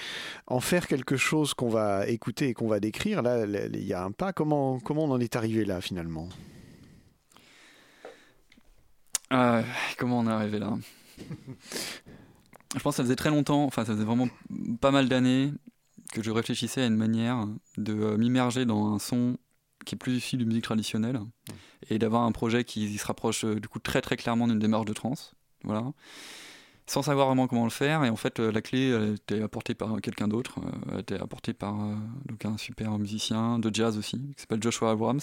[0.48, 4.04] en faire quelque chose qu'on va écouter et qu'on va décrire, là il y a
[4.04, 4.32] un pas.
[4.32, 6.30] Comment on en est arrivé là finalement?
[9.30, 9.64] Ah,
[9.98, 10.78] comment on est arrivé là?
[12.76, 14.28] Je pense que ça faisait très longtemps, enfin ça faisait vraiment
[14.80, 15.52] pas mal d'années
[16.12, 19.38] que je réfléchissais à une manière de euh, m'immerger dans un son
[19.86, 21.20] qui est plus issu de musique traditionnelle
[21.90, 24.86] et d'avoir un projet qui se rapproche euh, du coup très très clairement d'une démarche
[24.86, 25.84] de trance, voilà,
[26.88, 28.04] sans savoir vraiment comment le faire.
[28.04, 30.60] Et en fait, euh, la clé elle était apportée par quelqu'un d'autre,
[30.92, 34.92] elle était apportée par euh, donc un super musicien de jazz aussi, qui s'appelle Joshua
[34.92, 35.22] Abrams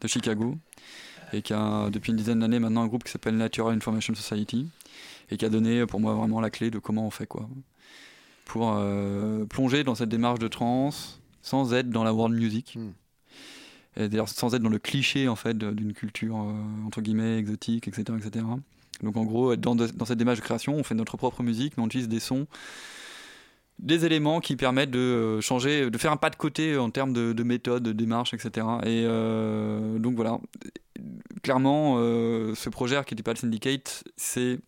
[0.00, 0.56] de Chicago
[1.32, 4.68] et qui a depuis une dizaine d'années maintenant un groupe qui s'appelle Natural Information Society
[5.30, 7.48] et qui a donné pour moi vraiment la clé de comment on fait quoi.
[8.44, 12.78] Pour euh, plonger dans cette démarche de trance sans être dans la world music.
[13.96, 17.88] Et d'ailleurs sans être dans le cliché en fait d'une culture euh, entre guillemets exotique
[17.88, 18.44] etc etc
[19.02, 21.42] donc en gros être dans, de- dans cette démarche de création on fait notre propre
[21.42, 22.46] musique mais on utilise des sons
[23.82, 27.12] des éléments qui permettent de euh, changer, de faire un pas de côté en termes
[27.12, 28.66] de, de méthode, de démarche, etc.
[28.84, 30.38] Et euh, donc voilà,
[31.42, 34.60] clairement, euh, ce projet Archetypal Syndicate, c'est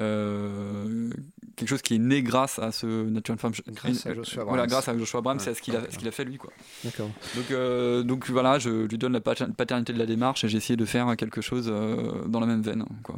[0.00, 1.10] euh,
[1.56, 3.52] quelque chose qui est né grâce à ce Natural Farm.
[3.68, 4.70] Grâce à Joshua Voilà, Abrams.
[4.70, 5.44] grâce à Joshua Abrams, Ouais.
[5.44, 6.36] c'est à ce qu'il a, ce qu'il a fait lui.
[6.36, 6.50] Quoi.
[6.82, 7.10] D'accord.
[7.36, 10.56] Donc, euh, donc voilà, je lui donne la pater- paternité de la démarche et j'ai
[10.58, 12.84] essayé de faire quelque chose euh, dans la même veine.
[13.04, 13.16] Quoi.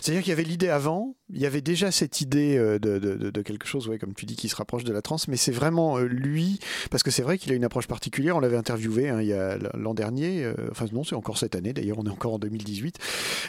[0.00, 3.42] C'est-à-dire qu'il y avait l'idée avant, il y avait déjà cette idée euh, de, de-
[3.42, 5.98] quelque chose, ouais, comme tu dis, qui se rapproche de la trance, mais c'est vraiment
[5.98, 6.58] euh, lui,
[6.90, 9.32] parce que c'est vrai qu'il a une approche particulière, on l'avait interviewé hein, il y
[9.32, 12.38] a l'an dernier, euh, enfin non, c'est encore cette année, d'ailleurs on est encore en
[12.38, 12.98] 2018,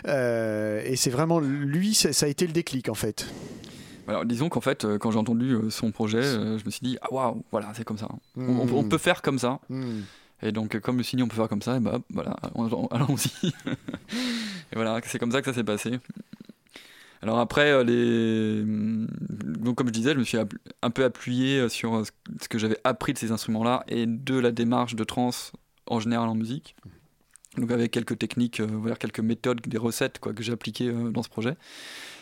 [0.07, 3.25] euh, et c'est vraiment lui, ça ça a été le déclic en fait.
[4.07, 7.43] Alors, disons qu'en fait, quand j'ai entendu son projet, je me suis dit, ah waouh,
[7.51, 8.07] voilà, c'est comme ça.
[8.35, 9.59] On, on- on peut faire comme ça.
[9.69, 9.99] Mm.
[10.43, 12.87] Et donc, comme le signe, on peut faire comme ça, et bah voilà, on- on-
[12.87, 13.53] allons-y.
[14.71, 15.99] et voilà, c'est comme ça que ça s'est passé.
[17.21, 17.83] Alors après, euh,
[18.65, 22.03] donc comme je disais, je me suis un peu appuyé euh, sur euh,
[22.41, 25.51] ce que j'avais appris de ces instruments-là et de la démarche de trance
[25.85, 26.75] en général en musique.
[27.57, 28.61] Donc avec quelques techniques,
[28.99, 31.57] quelques méthodes, des recettes quoi, que j'ai appliquées dans ce projet.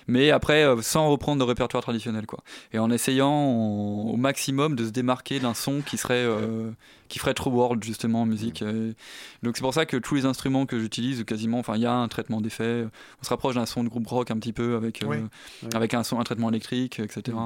[0.09, 2.25] Mais après, euh, sans reprendre de répertoire traditionnel.
[2.25, 2.39] Quoi.
[2.73, 6.71] Et en essayant au maximum de se démarquer d'un son qui serait euh,
[7.09, 8.61] qui ferait trop world justement en musique.
[8.61, 8.95] Et
[9.43, 11.93] donc c'est pour ça que tous les instruments que j'utilise, quasiment, enfin il y a
[11.93, 12.85] un traitement d'effet.
[13.21, 15.07] On se rapproche d'un son de groupe rock un petit peu avec, euh,
[15.75, 17.37] avec un son, un traitement électrique, etc.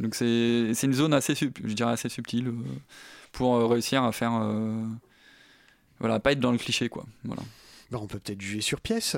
[0.00, 2.52] Donc c'est c'est une zone assez, sub- je dirais assez subtile
[3.32, 4.82] pour réussir à faire, euh,
[6.00, 7.04] voilà, pas être dans le cliché quoi.
[7.24, 7.42] Voilà.
[7.90, 9.16] Ben, on peut peut-être juger sur pièce.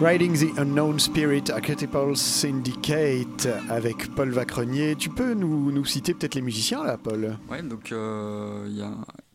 [0.00, 4.96] Riding the Unknown Spirit, Archetypal Syndicate avec Paul Vacrenier.
[4.96, 7.36] Tu peux nous, nous citer peut-être les musiciens là, Paul?
[7.50, 8.92] Ouais, donc euh, il y a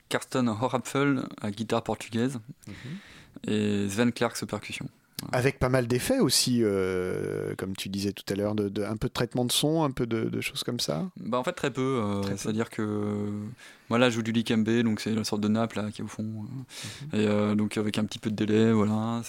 [0.10, 2.40] Karsten Horapfel à guitare portugaise
[3.48, 4.88] et Sven Klerks aux percussions.
[5.32, 8.98] Avec pas mal d'effets aussi, euh, comme tu disais tout à l'heure, de, de- un
[8.98, 11.10] peu de traitement de son, un peu de, de choses comme ça.
[11.26, 12.38] Bah en fait très peu, euh, peu.
[12.38, 12.84] c'est-à-dire que
[13.90, 16.06] moi là je joue du likembe, donc c'est la sorte de nappe là qui est
[16.06, 16.24] au fond,
[17.14, 19.22] euh, et euh, donc avec un petit peu de délai, voilà.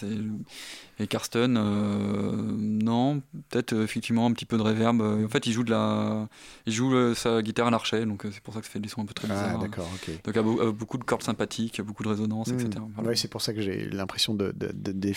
[0.99, 3.21] Et Karsten, euh, non,
[3.51, 5.03] peut-être euh, effectivement un petit peu de reverb.
[5.03, 6.27] Euh, En fait il joue de la,
[6.65, 8.81] il joue euh, sa guitare à l'archet, donc euh, c'est pour ça que ça fait
[8.81, 9.59] des sons un peu très Ah, bizarres.
[9.59, 10.11] d'accord, ok.
[10.25, 12.71] Donc avec beaucoup de cordes sympathiques, beaucoup de résonances, etc.
[12.95, 13.11] Voilà.
[13.11, 15.13] Oui, c'est pour ça que j'ai l'impression de, de- de-.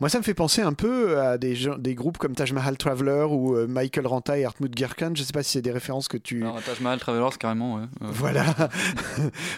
[0.00, 2.76] Moi, ça me fait penser un peu à des, gens- des groupes comme Taj Mahal
[2.76, 5.12] Traveler ou euh, Michael Ranta et Hartmut Gerkan.
[5.14, 6.42] Je sais pas si c'est des références que tu.
[6.42, 7.82] Alors, Taj Mahal Travelers carrément, ouais.
[8.02, 8.44] Euh, Voilà.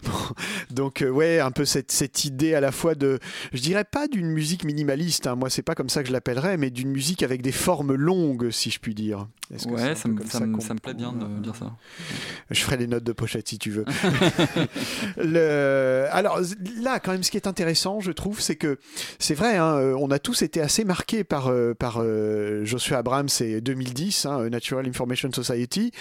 [0.05, 0.13] Bon,
[0.71, 3.19] donc euh, ouais, un peu cette, cette idée à la fois de,
[3.53, 5.27] je dirais pas d'une musique minimaliste.
[5.27, 7.95] hein, moi, c'est pas comme ça que je l'appellerais, mais d'une musique avec des formes
[7.95, 9.27] longues, si je puis dire.
[9.67, 11.73] Ouais, ça me, ça, me, qu'on- ça me plaît bien de dire ça.
[12.51, 13.85] je ferai les notes de pochette si tu veux.
[15.17, 16.41] Le- Alors
[16.81, 18.79] là, quand même, ce qui est intéressant, je trouve, c'est que
[19.19, 22.99] c'est vrai, hein, euh, on a tous été assez marqués par, euh, par euh, Joshua
[22.99, 25.93] Abrams et 2010, hein, Natural Information Society,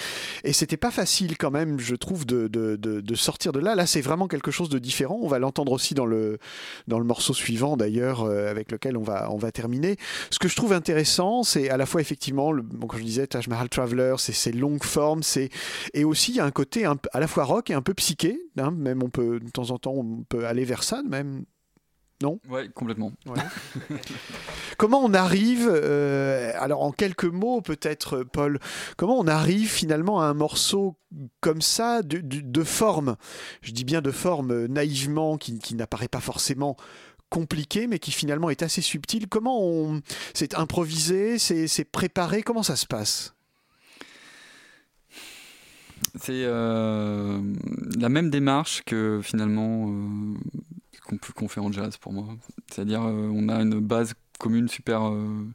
[0.43, 3.75] et c'était pas facile quand même, je trouve, de, de, de- sortir de là.
[3.75, 5.19] Là, c'est vraiment quelque chose de différent.
[5.21, 6.39] On va l'entendre aussi dans le,
[6.87, 9.97] dans le morceau suivant, d'ailleurs, euh, avec lequel on va, on va terminer.
[10.31, 13.27] Ce que je trouve intéressant, c'est à la fois effectivement, le, bon, comme je disais,
[13.27, 15.49] Taj Mahal Traveler, c'est ces longues formes, c'est
[15.93, 18.39] et aussi il y a un côté à la fois rock et un peu psyché.
[18.57, 21.45] hein, même on peut de temps en temps on peut aller vers ça, même.
[22.21, 22.39] Non?
[22.49, 23.11] Ouais, complètement.
[24.77, 28.59] Comment on arrive, euh, alors en quelques mots peut-être, Paul,
[28.97, 30.95] comment on arrive finalement à un morceau
[31.41, 33.15] comme ça, de, de- de forme,
[33.61, 36.75] je dis bien de forme euh, naïvement, qui, qui n'apparaît pas forcément
[37.29, 39.27] compliqué, mais qui finalement est assez subtil.
[39.27, 40.01] Comment on...
[40.33, 43.33] C'est improvisé, c'est c'est préparé, comment ça se passe?
[46.19, 47.39] C'est euh,
[47.97, 50.35] la même démarche que finalement euh,
[51.35, 52.27] qu'on fait en jazz pour moi.
[52.71, 55.47] C'est-à-dire euh, on a une base commune super euh,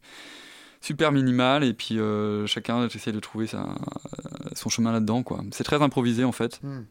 [0.81, 3.75] super minimale et puis euh, chacun essaie de trouver sa,
[4.55, 5.43] son chemin là-dedans quoi.
[5.51, 6.61] C'est très improvisé en fait.
[6.63, 6.85] Hmm.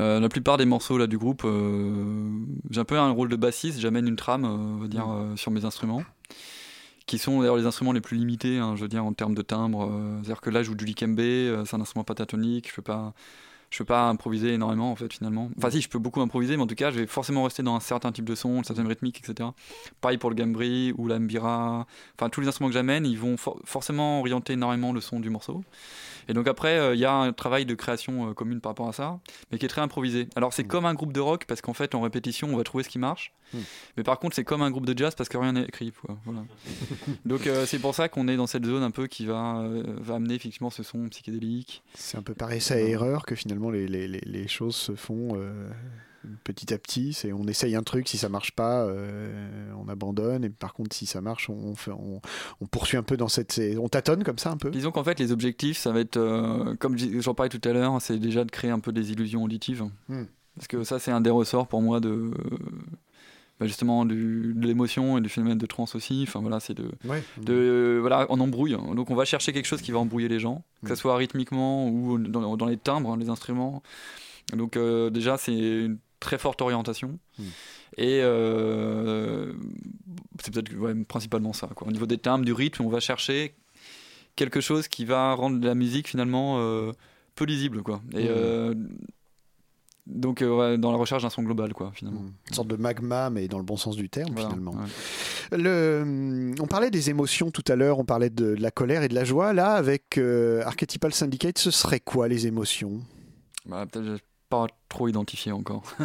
[0.00, 2.30] Euh, la plupart des morceaux là du groupe, euh,
[2.70, 5.50] j'ai un peu un rôle de bassiste, j'amène une trame, on va dire, euh, sur
[5.50, 6.02] mes instruments,
[7.06, 9.42] qui sont d'ailleurs les instruments les plus limités, hein, je veux dire en termes de
[9.42, 9.90] timbre.
[10.22, 13.12] C'est-à-dire que là, je joue du likembe, euh, c'est un instrument pentatonique, je peux pas,
[13.72, 15.48] je peux pas improviser énormément en fait finalement.
[15.56, 17.74] Enfin si, je peux beaucoup improviser, mais en tout cas, je vais forcément rester dans
[17.74, 19.48] un certain type de son, une certaine rythmique, etc.
[20.02, 21.86] Pareil pour le gambri ou la mbira.
[22.18, 25.30] Enfin tous les instruments que j'amène, ils vont for- forcément orienter énormément le son du
[25.30, 25.64] morceau.
[26.28, 28.88] Et donc après, euh, il y a un travail de création euh, commune par rapport
[28.88, 29.18] à ça,
[29.50, 30.28] mais qui est très improvisé.
[30.36, 32.84] Alors c'est comme un groupe de rock parce qu'en fait en répétition, on va trouver
[32.84, 33.32] ce qui marche.
[33.52, 33.58] Mm.
[33.96, 35.92] Mais par contre, c'est comme un groupe de jazz parce que rien n'est écrit.
[35.92, 36.16] Quoi.
[36.24, 36.44] Voilà.
[37.24, 39.82] donc euh, c'est pour ça qu'on est dans cette zone un peu qui va, euh,
[39.98, 41.82] va amener effectivement ce son psychédélique.
[41.94, 44.94] C'est un peu par essai et erreur que finalement les, les, les, les choses se
[44.94, 45.70] font euh,
[46.44, 47.12] petit à petit.
[47.12, 50.44] C'est on essaye un truc, si ça marche pas, euh, on abandonne.
[50.44, 52.20] Et par contre, si ça marche, on, fait, on,
[52.60, 54.70] on poursuit un peu dans cette, on tâtonne comme ça un peu.
[54.70, 58.00] Disons qu'en fait, les objectifs, ça va être, euh, comme j'en parlais tout à l'heure,
[58.00, 59.84] c'est déjà de créer un peu des illusions auditives.
[60.08, 60.22] Mm.
[60.56, 62.30] Parce que ça, c'est un des ressorts pour moi de.
[63.58, 66.24] bah, justement, du- de l'émotion et du phénomène de trance aussi.
[66.26, 66.90] Enfin voilà, c'est de.
[67.06, 67.22] Ouais.
[67.40, 68.76] de voilà, on embrouille.
[68.94, 70.96] Donc on va chercher quelque chose qui va embrouiller les gens, que ce Mm.
[70.96, 73.82] soit rythmiquement ou dans, dans les timbres, hein, les instruments.
[74.52, 75.88] Donc euh, déjà, c'est
[76.22, 77.18] très forte orientation.
[77.38, 77.42] Mm.
[77.98, 79.52] Et euh,
[80.42, 81.68] c'est peut-être ouais, principalement ça.
[81.74, 81.88] Quoi.
[81.88, 83.54] Au niveau des timbres, du rythme, on va chercher
[84.36, 86.92] quelque chose qui va rendre la musique finalement euh,
[87.34, 87.82] peu lisible.
[87.82, 88.00] Quoi.
[88.14, 88.28] Et Mm.
[88.30, 88.74] euh,
[90.06, 92.24] donc euh, dans la recherche d'un son global, quoi, finalement.
[92.48, 94.72] Une sorte de magma, mais dans le bon sens du terme, Voilà, finalement.
[94.72, 95.58] ouais.
[95.58, 99.08] Le, on parlait des émotions tout à l'heure, on parlait de, de la colère et
[99.08, 99.52] de la joie.
[99.52, 103.00] Là, avec euh, Archetypal Syndicate, ce serait quoi les émotions?
[103.66, 105.82] Bah, peut-être pas trop identifié encore.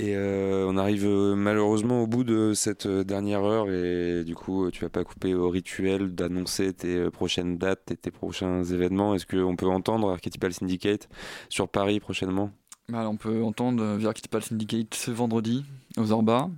[0.00, 4.36] Et euh, on arrive euh, malheureusement au bout de cette euh, dernière heure et du
[4.36, 9.14] coup tu vas pas couper au rituel d'annoncer tes prochaines dates et tes prochains événements.
[9.14, 11.08] Est-ce qu'on peut entendre Archetypal Syndicate
[11.48, 12.52] sur Paris prochainement?
[12.88, 15.64] Bah, on peut entendre The Archetypal Syndicate ce vendredi
[15.96, 16.48] aux Orba.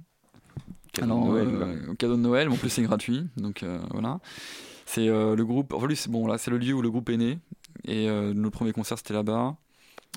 [0.93, 1.93] Cadeau de Alors, Noël, euh, là.
[1.93, 4.19] au cadeau de Noël, en plus c'est gratuit, donc euh, voilà.
[4.85, 7.39] C'est le groupe, en plus bon là c'est le lieu où le groupe est né
[7.85, 9.57] et euh, notre premier concert c'était là-bas.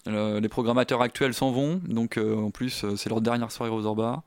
[0.08, 3.86] Euh, les programmateurs actuels s'en vont, donc euh, en plus c'est leur dernière soirée aux
[3.86, 4.24] Orba.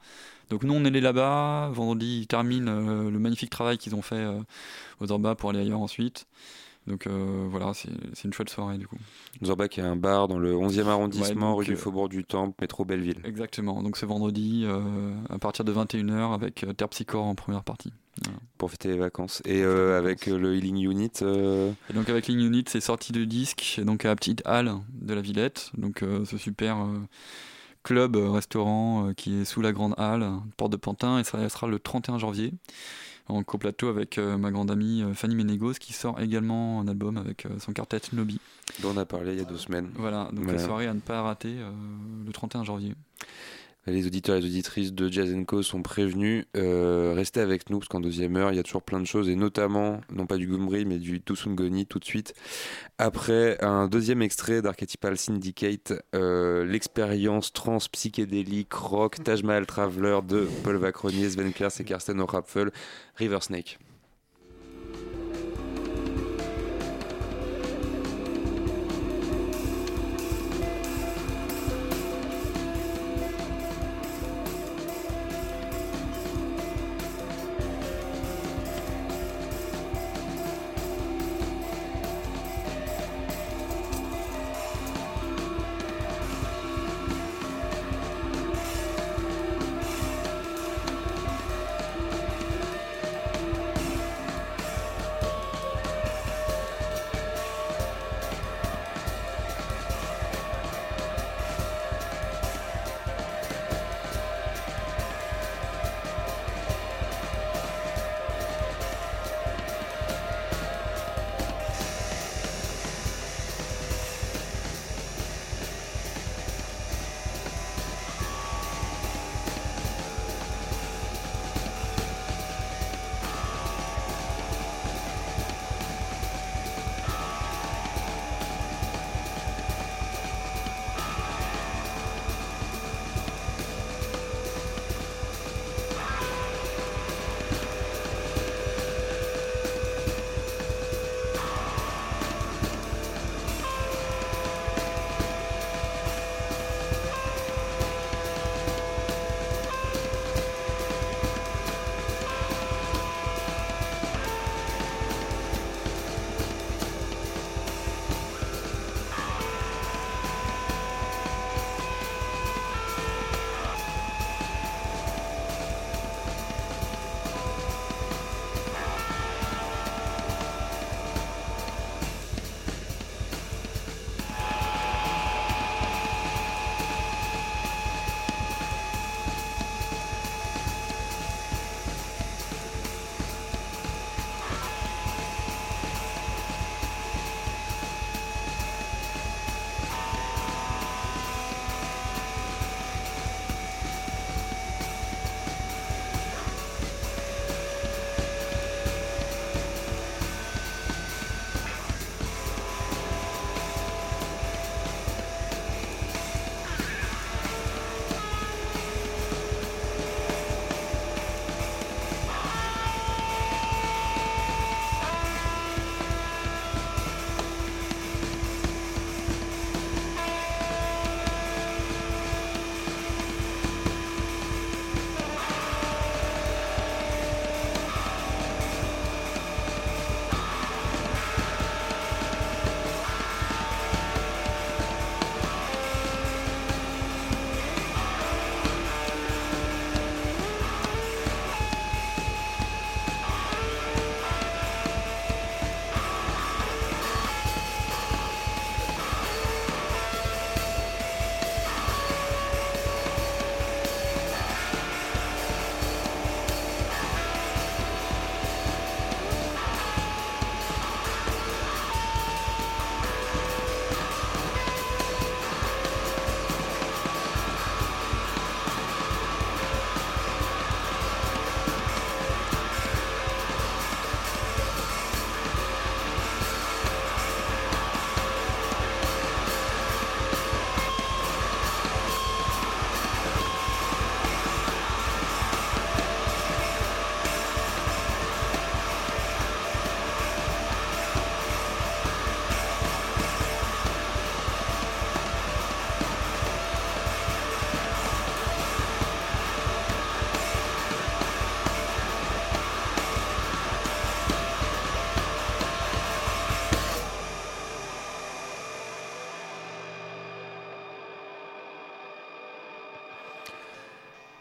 [0.51, 2.71] Donc nous on est allés là-bas, vendredi ils terminent
[3.11, 4.41] le magnifique travail qu'ils ont fait euh,
[5.01, 6.27] aux Orba pour aller ailleurs ensuite.
[6.87, 8.97] Donc euh, voilà, c'est une chouette soirée du coup.
[9.45, 13.21] Zorbach est un bar dans le 11e arrondissement, rue du Faubourg du Temple, métro Belleville.
[13.25, 17.93] Exactement, donc c'est vendredi euh, à partir de 21h avec Terpsichore en première partie.
[18.59, 19.43] Pour fêter les vacances.
[19.45, 23.13] Et euh, avec euh, le Healing Unit, euh, Et donc avec Ling Unit, c'est sorti
[23.13, 26.79] de disque, donc à la petite halle de la Villette, donc euh, ce super
[27.83, 31.79] club restaurant qui est sous la grande halle, porte de Pantin, et ça sera le
[31.79, 32.53] 31 janvier
[33.29, 37.73] en coplateau avec ma grande amie Fanny Ménégos qui sort également un album avec son
[37.73, 38.41] quartet Nobi.
[38.83, 39.91] dont on a parlé il y a deux semaines.
[39.97, 40.59] Voilà, donc Voilà.
[40.61, 41.57] la soirée à ne pas rater
[42.25, 42.95] le 31 janvier.
[43.89, 46.45] Les auditeurs et les auditrices de Jazz Co sont prévenus.
[46.57, 49.29] Euh, restez avec nous parce qu'en deuxième heure, il y a toujours plein de choses
[49.29, 52.35] et notamment, non pas du Gumri, mais du Tusungoni tout de suite.
[52.99, 60.49] Après un deuxième extrait d'Archetypal Syndicate, euh, l'expérience trans psychédélique rock Taj Mahal Traveler de
[60.65, 62.73] Paul Vacronier, Sven Kers et Karsten O'Rapfel,
[63.17, 63.79] River Snake.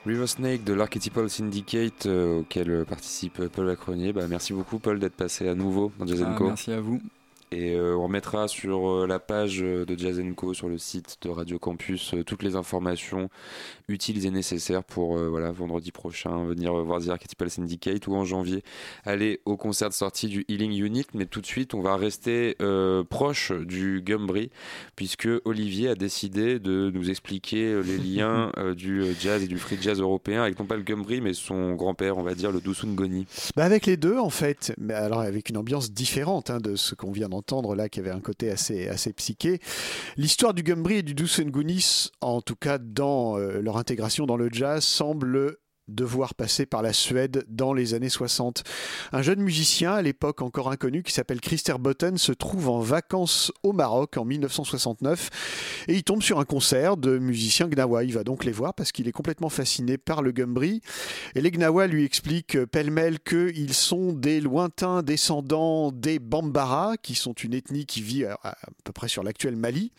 [0.06, 4.14] River Snake de l'Archetypal Syndicate euh, auquel participe Paul Lacronier.
[4.14, 7.02] Bah, merci beaucoup Paul d'être passé à nouveau dans Jazz Ah, merci à vous.
[7.56, 11.16] Et euh, on remettra sur euh, la page euh, de Jazz Co sur le site
[11.22, 13.30] de Radio Campus toutes les informations
[13.88, 18.64] utiles et nécessaires pour voilà, vendredi prochain venir voir The Archetypal Syndicate ou en janvier
[19.06, 21.06] aller au concert de sortie du Healing Unit.
[21.14, 22.56] Mais tout de suite, on va rester
[23.10, 24.50] proche du Gumbri
[24.96, 30.00] puisque Olivier a décidé de nous expliquer les liens du jazz et du free jazz
[30.00, 33.28] européen avec non pas le Gumbri mais son grand-père, on va dire le Dusun Goni.
[33.56, 36.96] Bah avec les deux en fait, mais alors avec une ambiance différente hein, de ce
[36.96, 37.45] qu'on vient d'entendre
[37.76, 39.60] là, qui avait un côté assez, assez psyché.
[40.18, 44.50] L'histoire du Gumbri et du Dusungunis, en tout cas dans euh, leur intégration dans le
[44.52, 45.58] jazz, semble
[45.88, 48.64] devoir passer par la Suède dans les années 60.
[49.12, 53.52] Un jeune musicien, à l'époque encore inconnu, qui s'appelle Christer Botten, se trouve en vacances
[53.64, 58.04] au Maroc en 1969 et il tombe sur un concert de musiciens gnawa.
[58.04, 60.82] Il va donc les voir parce qu'il est complètement fasciné par le Gumbri.
[61.36, 67.34] Et les Gnawa lui expliquent pêle-mêle qu'ils sont des lointains descendants des Bambara, qui sont
[67.34, 69.92] une ethnie qui vit à, peu près sur l'actuel Mali,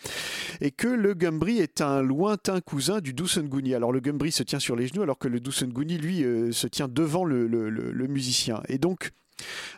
[0.60, 3.74] et que le Gumbri est un lointain cousin du Dusenguni.
[3.74, 5.40] Alors le Gumbri se tient sur les genoux, alors que le
[5.76, 8.62] Dusenguni, lui, euh, se tient devant le, musicien.
[8.68, 9.10] Et donc,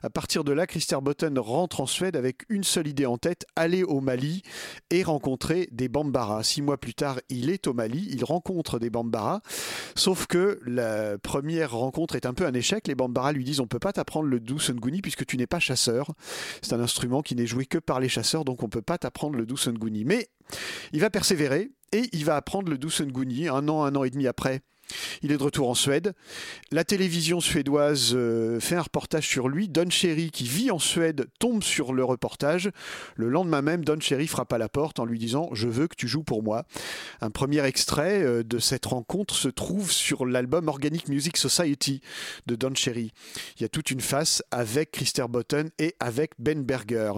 [0.03, 3.47] à partir de là, Christer Botten rentre en Suède avec une seule idée en tête,
[3.57, 4.43] aller au Mali
[4.91, 6.45] et rencontrer des Bambara.
[6.45, 9.41] Six mois plus tard, il est au Mali, il rencontre des Bambara,
[9.97, 12.87] sauf que la première rencontre est un peu un échec.
[12.87, 16.13] Les Bambara lui disent on peut pas t'apprendre le Dusenguni puisque tu n'es pas chasseur.
[16.63, 19.37] C'est un instrument qui n'est joué que par les chasseurs, donc on peut pas t'apprendre
[19.37, 20.05] le Dusenguni.
[20.05, 20.29] Mais
[20.93, 24.29] il va persévérer et il va apprendre le Dusenguni un an, un an et demi
[24.29, 24.61] après.
[25.23, 26.15] Il est de retour en Suède.
[26.71, 29.69] La télévision suédoise euh, fait un reportage sur lui.
[29.69, 32.71] Don Cherry, qui vit en Suède, tombe sur le reportage.
[33.17, 35.97] Le lendemain même, Don Cherry frappe à la porte en lui disant Je veux que
[35.97, 36.65] tu joues pour moi.
[37.21, 42.01] Un premier extrait euh, de cette rencontre se trouve sur l'album Organic Music Society
[42.47, 43.13] de Don Cherry.
[43.57, 47.13] Il y a toute une face avec Christer Botten et avec Ben Berger.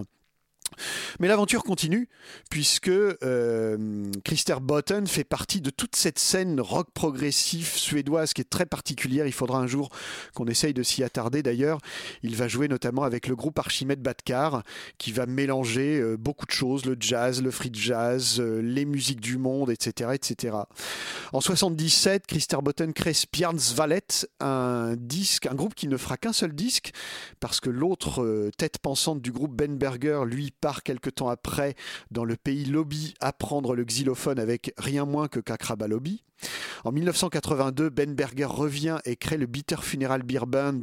[1.18, 2.08] Mais l'aventure continue,
[2.50, 8.50] puisque euh, Christer Botten fait partie de toute cette scène rock progressif suédoise qui est
[8.50, 9.26] très particulière.
[9.26, 9.90] Il faudra un jour
[10.34, 11.78] qu'on essaye de s'y attarder d'ailleurs.
[12.22, 14.62] Il va jouer notamment avec le groupe Archimède Badkar,
[14.98, 19.20] qui va mélanger euh, beaucoup de choses, le jazz, le free jazz, euh, les musiques
[19.20, 20.10] du monde, etc.
[20.14, 20.56] etc.
[21.32, 26.52] En 77, Christer Botten crée Spjarnsvalet, un disque, un groupe qui ne fera qu'un seul
[26.52, 26.92] disque,
[27.40, 31.74] parce que l'autre tête pensante du groupe Ben Berger, lui, part quelque temps après
[32.10, 36.22] dans le pays Lobby apprendre le xylophone avec rien moins que Kakraba Lobby.
[36.84, 40.82] En 1982, Ben Berger revient et crée le Bitter Funeral Beer Band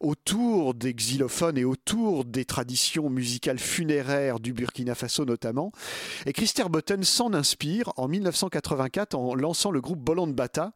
[0.00, 5.72] autour des xylophones et autour des traditions musicales funéraires du Burkina Faso notamment.
[6.26, 10.72] Et Christer Botten s'en inspire en 1984 en lançant le groupe Bolland Bata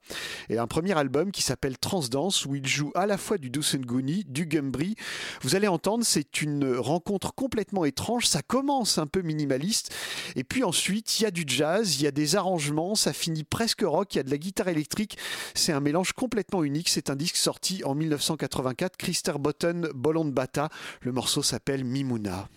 [0.48, 4.24] et un premier album qui s'appelle Transdance où il joue à la fois du Dusenguni,
[4.28, 4.96] du Gumbri.
[5.42, 8.26] Vous allez entendre, c'est une rencontre complètement étrange.
[8.26, 9.94] Ça commence un peu minimaliste
[10.36, 13.44] et puis ensuite il y a du jazz, il y a des arrangements, ça finit
[13.44, 15.18] presque rock, il y a de la guitare électrique.
[15.54, 16.88] C'est un mélange complètement unique.
[16.88, 20.68] C'est un disque sorti en 1984, Christer Botten, Bolland Bata.
[21.00, 22.48] Le morceau s'appelle Mimuna.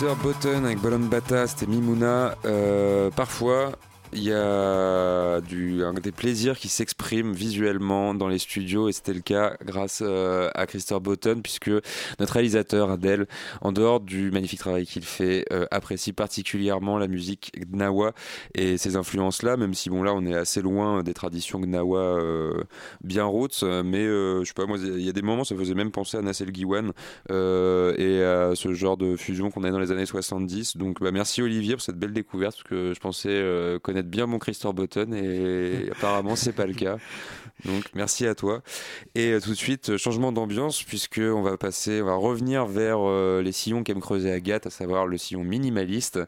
[0.00, 2.34] Botton avec Ballon Bata, c'était Mimouna.
[2.46, 3.72] Euh, parfois,
[4.14, 9.20] il y a du, des plaisirs qui s'expriment visuellement dans les studios et c'était le
[9.20, 11.70] cas grâce euh, à Christopher Botton puisque
[12.18, 13.26] notre réalisateur Adèle,
[13.60, 18.12] en dehors du magnifique travail qu'il fait, euh, apprécie particulièrement la musique gnawa
[18.54, 22.62] et ces influences-là, même si bon là on est assez loin des traditions gnawa euh,
[23.02, 25.90] bien roots, mais je sais pas moi il y a des moments ça faisait même
[25.90, 26.92] penser à Nassel Giwan
[27.28, 30.76] et à ce genre de fusion qu'on a dans les années 70.
[30.76, 34.38] Donc bah, merci Olivier pour cette belle découverte parce que je pensais connaître bien mon
[34.38, 36.98] Christopher Button et apparemment c'est pas le cas.
[37.66, 38.62] Donc merci à toi.
[39.14, 42.96] Et euh, tout de suite, changement d'ambiance puisque on va passer, on va revenir vers
[43.00, 46.18] euh, les sillons qu'aime creuser Agathe, à savoir le sillon minimaliste.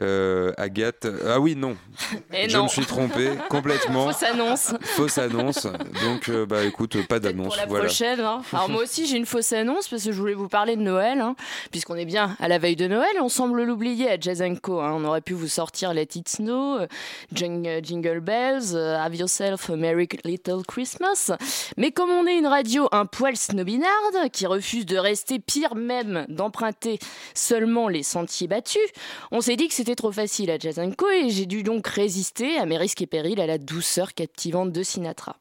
[0.00, 1.76] Euh, Agathe, ah oui non,
[2.32, 2.64] Et je non.
[2.64, 4.06] me suis trompé complètement.
[4.10, 4.74] Fausse annonce.
[4.82, 5.66] Fausse annonce.
[6.02, 7.48] Donc bah écoute, pas d'annonce.
[7.48, 7.84] Pour la Voilà.
[7.84, 8.20] prochaine.
[8.20, 8.40] hein.
[8.52, 11.20] Alors moi aussi j'ai une fausse annonce parce que je voulais vous parler de Noël,
[11.20, 11.36] hein,
[11.70, 13.10] puisqu'on est bien à la veille de Noël.
[13.20, 14.80] On semble l'oublier à Jazz Co.
[14.80, 14.92] hein.
[14.96, 16.86] On aurait pu vous sortir Let It Snow, euh,
[17.34, 21.32] Jing- euh, Jingle Bells, euh, Have Yourself a Merry Little Christmas.
[21.76, 26.26] Mais comme on est une radio un poil snobinarde qui refuse de rester pire même
[26.28, 26.98] d'emprunter
[27.34, 28.88] seulement les sentiers battus,
[29.30, 31.10] on s'est dit que c'était trop facile à Jazz Co.
[31.10, 34.82] et j'ai dû donc résister à mes risques et périls à la douceur captivante de
[34.82, 35.36] Sinatra.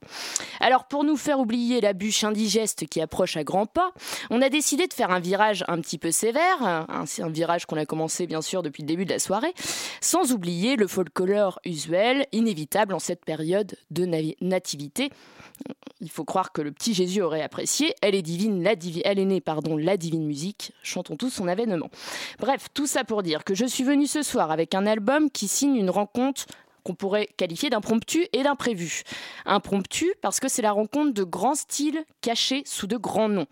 [0.59, 3.91] Alors pour nous faire oublier la bûche indigeste qui approche à grands pas,
[4.29, 7.85] on a décidé de faire un virage un petit peu sévère, un, virage qu'on a
[7.85, 9.53] commencé bien sûr depuis le début de la soirée,
[10.01, 14.05] sans oublier le folklore usuel, inévitable en cette période de
[15.99, 17.95] Il faut croire que le petit Jésus aurait apprécié.
[18.01, 20.71] Elle est divine, la divi- elle est née, pardon, la divine musique.
[20.83, 21.89] Chantons tous son avènement.
[22.39, 25.47] Bref, tout ça pour dire que je suis venue ce soir avec un album qui
[25.47, 26.45] signe une rencontre
[26.83, 29.01] qu'on pourrait qualifier d'impromptu et d'imprévu.
[29.45, 33.47] Impromptu parce que c'est la rencontre de grands styles cachés sous de grands noms.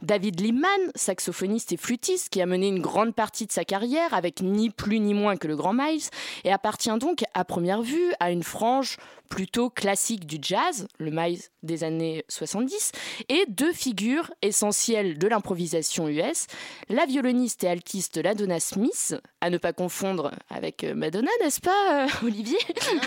[0.00, 4.40] David Liebman, saxophoniste et flûtiste qui a mené une grande partie de sa carrière avec
[4.40, 6.08] ni plus ni moins que le grand Miles
[6.44, 8.96] et appartient donc à première vue à une frange
[9.28, 12.92] plutôt classique du jazz, le Miles des années 70,
[13.28, 16.46] et deux figures essentielles de l'improvisation US,
[16.88, 22.04] la violoniste et altiste Ladonna Smith, à ne pas confondre avec euh, Madonna, n'est-ce pas,
[22.04, 22.58] euh, Olivier?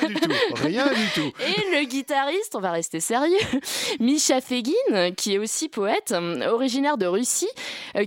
[0.02, 0.31] Rien du tout.
[0.56, 1.31] Rien du tout.
[1.41, 3.38] et le guitariste, on va rester sérieux,
[3.99, 7.49] Misha Fegin, qui est aussi poète, euh, originaire de Russie,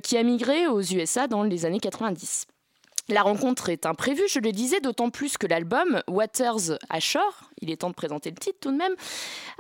[0.03, 2.47] qui a migré aux USA dans les années 90.
[3.09, 7.79] La rencontre est imprévue, je le disais, d'autant plus que l'album Waters Ashore, il est
[7.79, 8.95] temps de présenter le titre tout de même,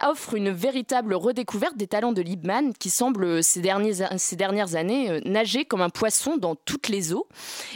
[0.06, 5.10] offre une véritable redécouverte des talents de Liebman qui semble ces, derniers- ces dernières années
[5.10, 7.26] euh, nager comme un poisson dans toutes les eaux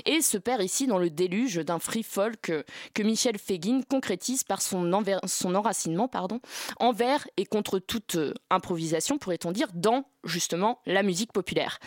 [0.05, 2.63] et se perd ici dans le déluge d'un free folk euh,
[2.95, 6.11] que Michel Fegin concrétise par son, enracinement
[6.79, 11.79] envers et contre toute euh, improvisation, pourrait-on dire, dans justement la musique populaire.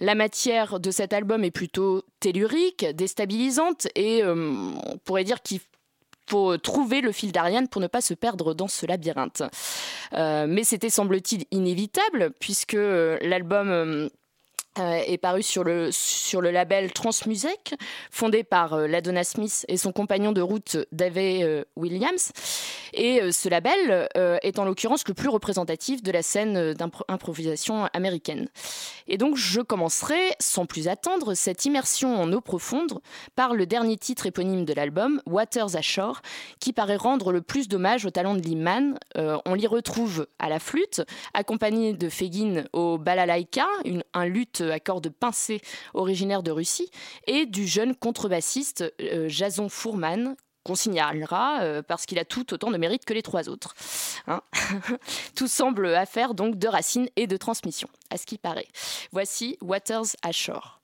[0.00, 4.52] La matière de cet album est plutôt tellurique, déstabilisante et euh,
[4.86, 5.60] on pourrait dire qu'il
[6.28, 9.42] faut trouver le fil d'Ariane pour ne pas se perdre dans ce labyrinthe.
[10.12, 14.08] Euh, mais c'était semble-t-il inévitable puisque euh, l'album euh,
[14.78, 17.74] est paru sur le, sur le label Transmusic,
[18.10, 22.30] fondé par euh, Ladonna Smith et son compagnon de route David euh, Williams.
[22.94, 26.74] Et euh, ce label euh, est en l'occurrence le plus représentatif de la scène euh,
[26.74, 28.48] d'improvisation américaine.
[29.06, 33.00] Et donc je commencerai, sans plus attendre, cette immersion en eau profonde
[33.36, 36.22] par le dernier titre éponyme de l'album, Waters Ashore,
[36.60, 38.98] qui paraît rendre le plus d'hommage au talent de Liman.
[39.16, 41.02] Euh, on l'y retrouve à la flûte,
[41.34, 45.60] accompagné de Fegin au balalaïka, une- un luth à cordes pincées
[45.94, 46.90] originaire de Russie,
[47.26, 52.70] et du jeune contrebassiste euh, Jason Fourman, qu'on signalera euh, parce qu'il a tout autant
[52.70, 53.74] de mérite que les trois autres.
[54.26, 54.42] Hein
[55.34, 58.68] tout semble affaire donc de racines et de transmission, à ce qui paraît.
[59.12, 60.80] Voici Waters Ashore.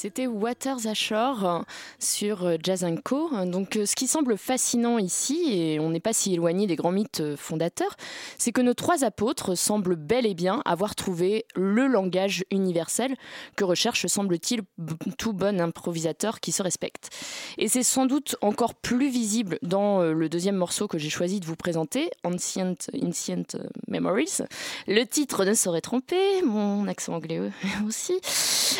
[0.00, 1.64] C'était Waters Ashore
[1.98, 3.30] sur euh, Jazz Co.
[3.46, 6.92] Donc, euh, ce qui semble fascinant ici, et on n'est pas si éloigné des grands
[6.92, 7.96] mythes euh, fondateurs,
[8.38, 13.16] c'est que nos trois apôtres semblent bel et bien avoir trouvé le langage universel
[13.56, 14.60] que recherche, semble-t-il,
[15.18, 17.10] tout bon improvisateur qui se respecte.
[17.58, 21.46] Et c'est sans doute encore plus visible dans le deuxième morceau que j'ai choisi de
[21.46, 22.76] vous présenter, Ancient,
[23.88, 24.42] Memories.
[24.86, 27.50] Le titre ne saurait tromper, mon accent anglais
[27.84, 28.20] aussi.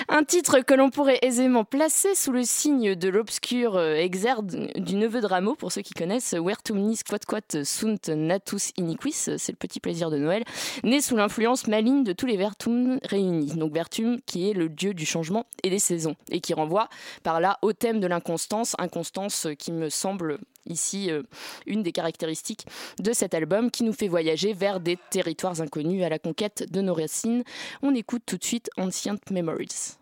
[0.08, 4.96] Un titre que l'on pourrait aisément placer sous le signe de l'obscur euh, exergue du
[4.96, 9.56] neveu de Rameau, pour ceux qui connaissent, Vertumnis quat quat sunt natus iniquis, c'est le
[9.56, 10.44] petit plaisir de Noël,
[10.84, 13.54] né sous l'influence maligne de tous les Vertum réunis.
[13.54, 16.88] Donc Vertum qui est le dieu du changement et des saisons, et qui renvoie
[17.22, 21.22] par là au thème de l'inconstance, inconstance qui me semble ici euh,
[21.66, 22.66] une des caractéristiques
[22.98, 26.80] de cet album qui nous fait voyager vers des territoires inconnus à la conquête de
[26.80, 27.44] nos racines.
[27.82, 29.98] On écoute tout de suite Ancient Memories.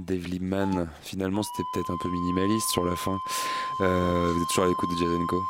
[0.00, 0.88] Dave Liebman.
[1.02, 3.18] Finalement, c'était peut-être un peu minimaliste sur la fin.
[3.80, 5.42] Euh, vous êtes toujours à l'écoute de Jazz Co.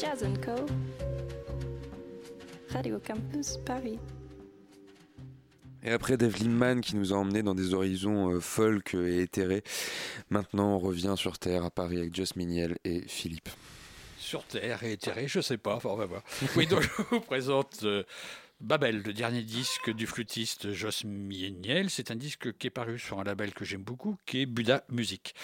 [0.00, 0.66] Jazz Co.
[2.72, 3.98] Radio Campus Paris.
[5.84, 9.64] Et après Dave Liebman qui nous a emmenés dans des horizons euh, folk et éthérés,
[10.30, 13.48] maintenant on revient sur Terre à Paris avec Joss Miniel et Philippe.
[14.16, 16.22] Sur Terre et éthéré, je sais pas, enfin, on va voir.
[16.56, 18.04] Oui, donc je vous présente euh,
[18.62, 21.90] Babel, le dernier disque du flûtiste Joss Mieniel.
[21.90, 24.84] C'est un disque qui est paru sur un label que j'aime beaucoup, qui est Buddha
[24.88, 25.34] Music.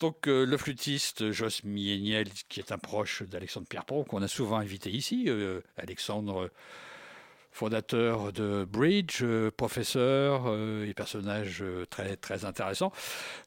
[0.00, 4.56] Donc euh, le flûtiste Joss Mieniel, qui est un proche d'Alexandre Pierrepont, qu'on a souvent
[4.56, 6.50] invité ici, euh, Alexandre
[7.50, 10.46] fondateur de Bridge, euh, professeur
[10.82, 12.90] et personnage très, très intéressant.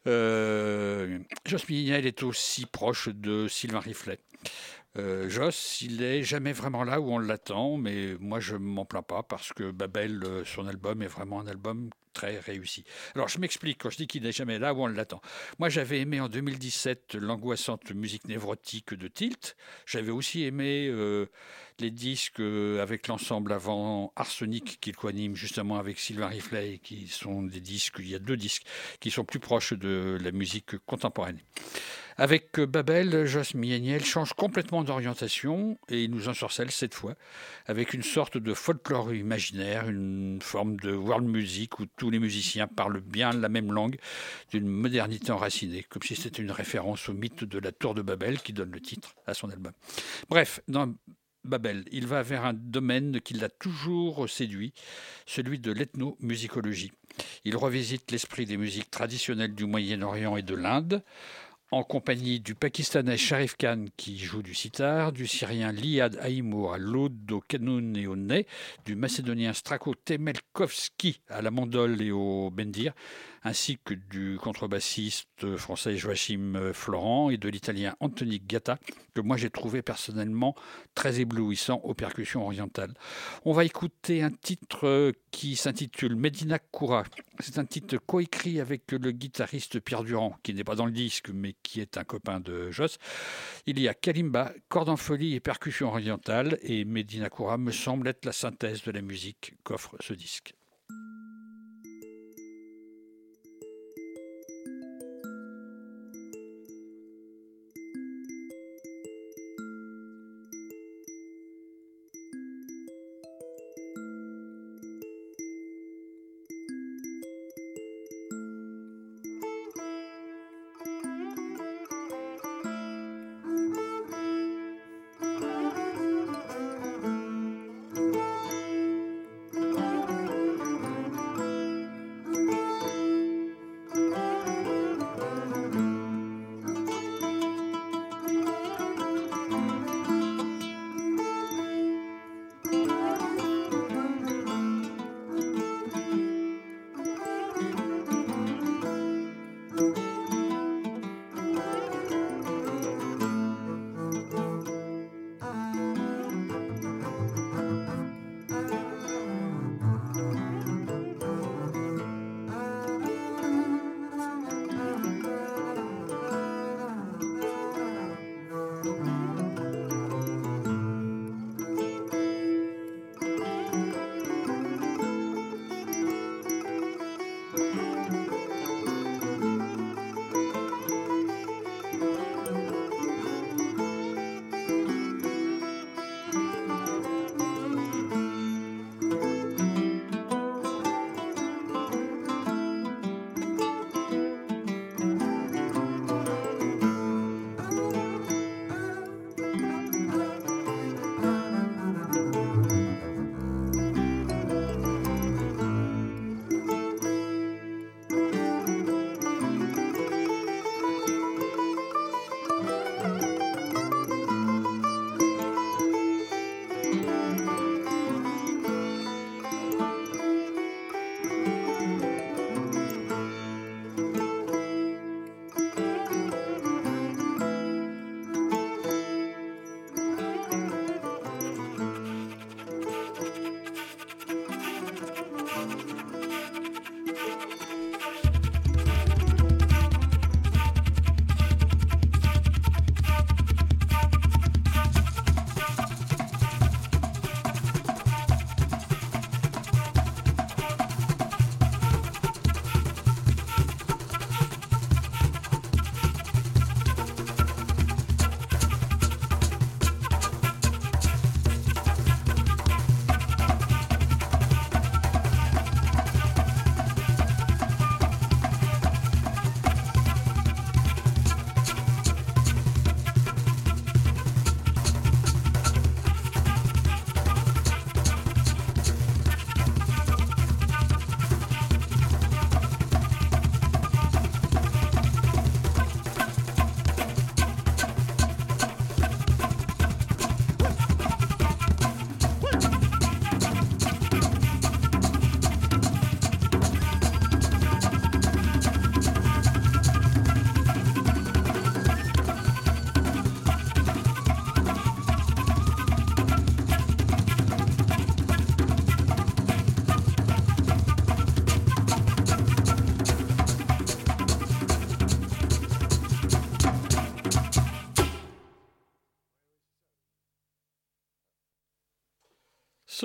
[0.05, 4.19] Joss Mignel est aussi proche de Sylvain Riflet.
[4.95, 9.23] Joss, il n'est jamais vraiment là où on l'attend, mais moi je m'en plains pas
[9.23, 12.85] parce que Babel, son album, est vraiment un album très réussi.
[13.13, 15.21] Alors je m'explique quand je dis qu'il n'est jamais là où on l'attend.
[15.59, 19.57] Moi j'avais aimé en 2017 l'angoissante musique névrotique de Tilt.
[19.85, 20.89] J'avais aussi aimé
[21.79, 27.43] les disques euh, avec l'ensemble avant Arsenic qu'il coanime justement avec Sylvain Riflet, qui sont
[27.43, 28.65] des disques, il y a deux disques
[28.99, 31.39] qui sont plus proches de la musique contemporaine.
[32.17, 37.15] Avec euh, Babel, Joss Mieniel change complètement d'orientation et il nous ensorcelle cette fois
[37.65, 42.67] avec une sorte de folklore imaginaire, une forme de world music où tous les musiciens
[42.67, 43.97] parlent bien la même langue
[44.51, 48.39] d'une modernité enracinée, comme si c'était une référence au mythe de la tour de Babel
[48.39, 49.73] qui donne le titre à son album.
[50.29, 50.93] Bref, dans
[51.45, 51.85] Babel.
[51.91, 54.73] Il va vers un domaine qui l'a toujours séduit,
[55.25, 56.91] celui de l'ethnomusicologie.
[57.45, 61.03] Il revisite l'esprit des musiques traditionnelles du Moyen-Orient et de l'Inde,
[61.71, 66.77] en compagnie du Pakistanais Sharif Khan qui joue du sitar, du Syrien Liad Haïmour à
[66.77, 68.45] l'aude, au canon et au nez,
[68.85, 72.93] du Macédonien Strako Temelkovski à la mandole et au bendir,
[73.43, 78.77] ainsi que du contrebassiste français Joachim Florent et de l'italien Anthony Gatta,
[79.13, 80.55] que moi j'ai trouvé personnellement
[80.93, 82.93] très éblouissant aux percussions orientales.
[83.43, 87.03] On va écouter un titre qui s'intitule Medina Koura.
[87.39, 91.29] C'est un titre coécrit avec le guitariste Pierre Durand, qui n'est pas dans le disque,
[91.33, 92.97] mais qui est un copain de Joss.
[93.65, 98.07] Il y a Kalimba, corde en folie et percussions orientales, et Medina Koura me semble
[98.07, 100.53] être la synthèse de la musique qu'offre ce disque.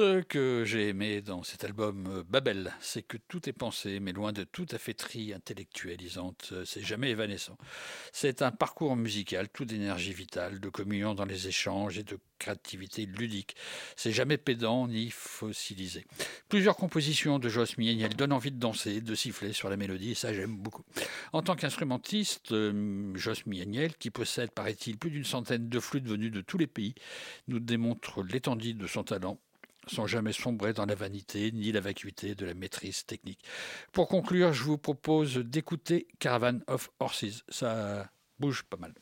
[0.01, 4.13] Ce que j'ai aimé dans cet album euh, Babel, c'est que tout est pensé, mais
[4.13, 6.49] loin de toute affaîtrie intellectualisante.
[6.53, 7.59] Euh, C'est jamais évanescent.
[8.11, 13.05] C'est un parcours musical, tout d'énergie vitale, de communion dans les échanges et de créativité
[13.05, 13.57] ludique.
[13.95, 16.07] C'est jamais pédant ni fossilisé.
[16.49, 20.15] Plusieurs compositions de Joss Mieniel donnent envie de danser, de siffler sur la mélodie, et
[20.15, 20.85] ça j'aime beaucoup.
[21.35, 26.31] En tant qu'instrumentiste, euh, Joss Mieniel, qui possède, paraît-il, plus d'une centaine de flûtes venues
[26.31, 26.95] de tous les pays,
[27.49, 29.39] nous démontre l'étendue de son talent
[29.87, 33.45] sans jamais sombrer dans la vanité ni la vacuité de la maîtrise technique.
[33.93, 37.45] Pour conclure, je vous propose d'écouter Caravan of Horses.
[37.49, 38.95] Ça bouge pas mal.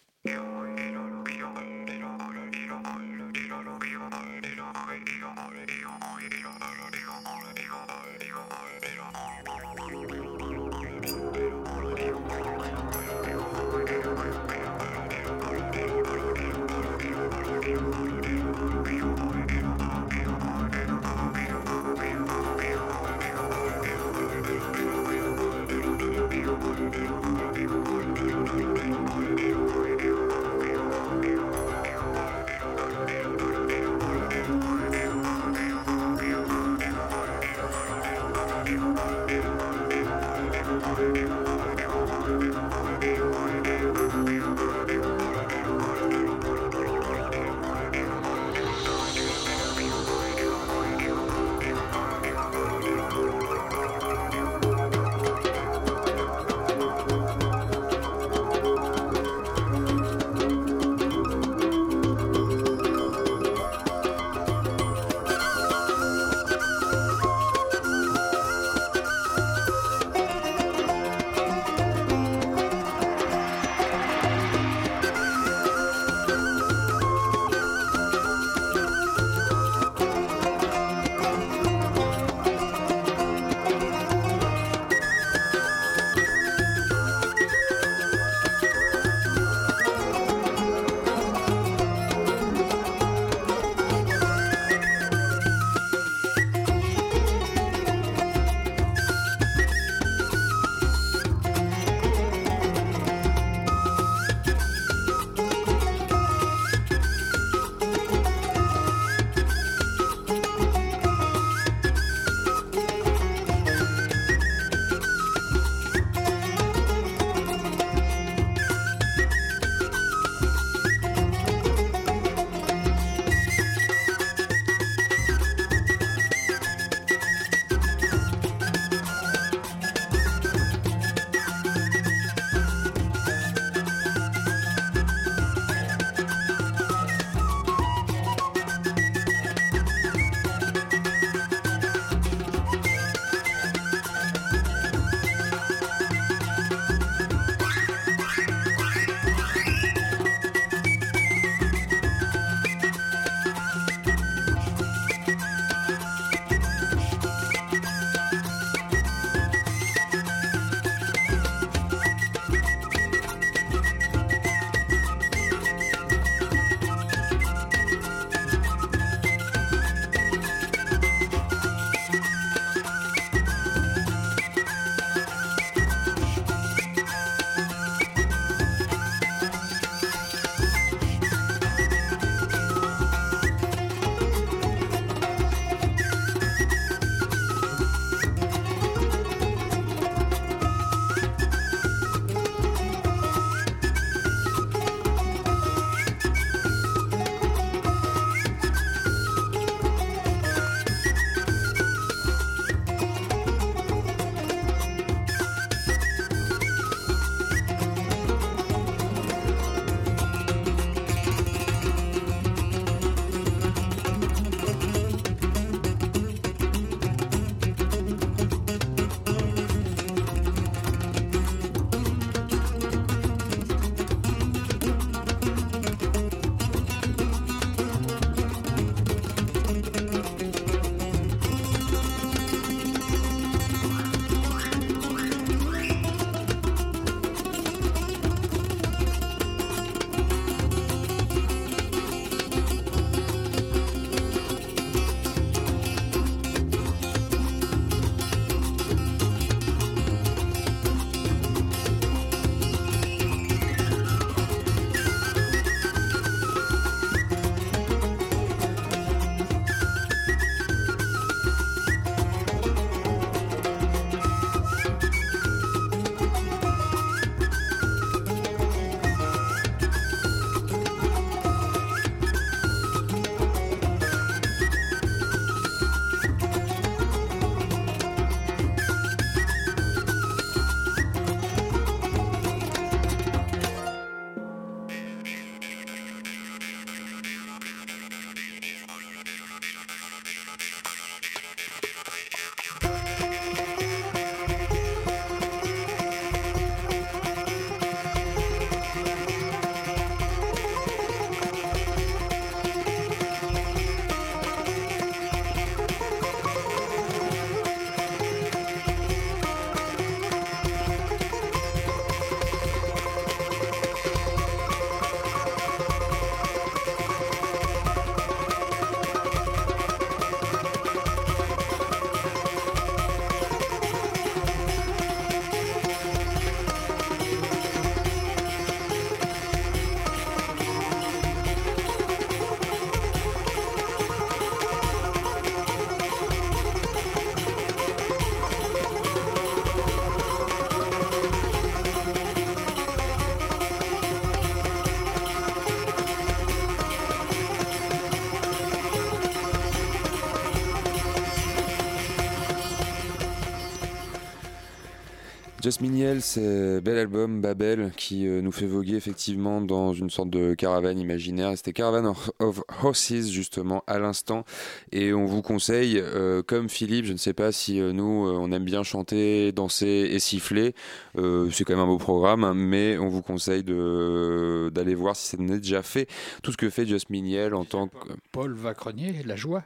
[355.68, 360.30] Just Miniel, c'est bel album, Babel, qui euh, nous fait voguer effectivement dans une sorte
[360.30, 361.52] de caravane imaginaire.
[361.58, 364.44] C'était Caravan of Horses, justement, à l'instant.
[364.92, 368.50] Et on vous conseille, euh, comme Philippe, je ne sais pas si euh, nous, on
[368.50, 370.74] aime bien chanter, danser et siffler.
[371.14, 375.36] c'est quand même un beau programme, hein, mais on vous conseille d'aller voir si ça
[375.36, 376.08] n'est déjà fait.
[376.42, 378.08] Tout ce que fait Just Miniel en tant que.
[378.32, 379.64] Paul Vacrenier, La Joie.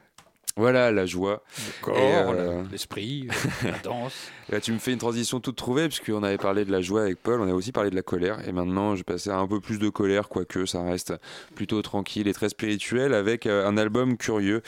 [0.55, 1.41] Voilà, la joie.
[1.57, 3.27] Le corps, euh, l'esprit,
[3.63, 4.13] la danse.
[4.49, 7.17] Là, tu me fais une transition toute trouvée, puisqu'on avait parlé de la joie avec
[7.17, 8.47] Paul, on a aussi parlé de la colère.
[8.47, 11.13] Et maintenant, je vais passer à un peu plus de colère, quoique ça reste
[11.55, 14.61] plutôt tranquille et très spirituel, avec euh, un album curieux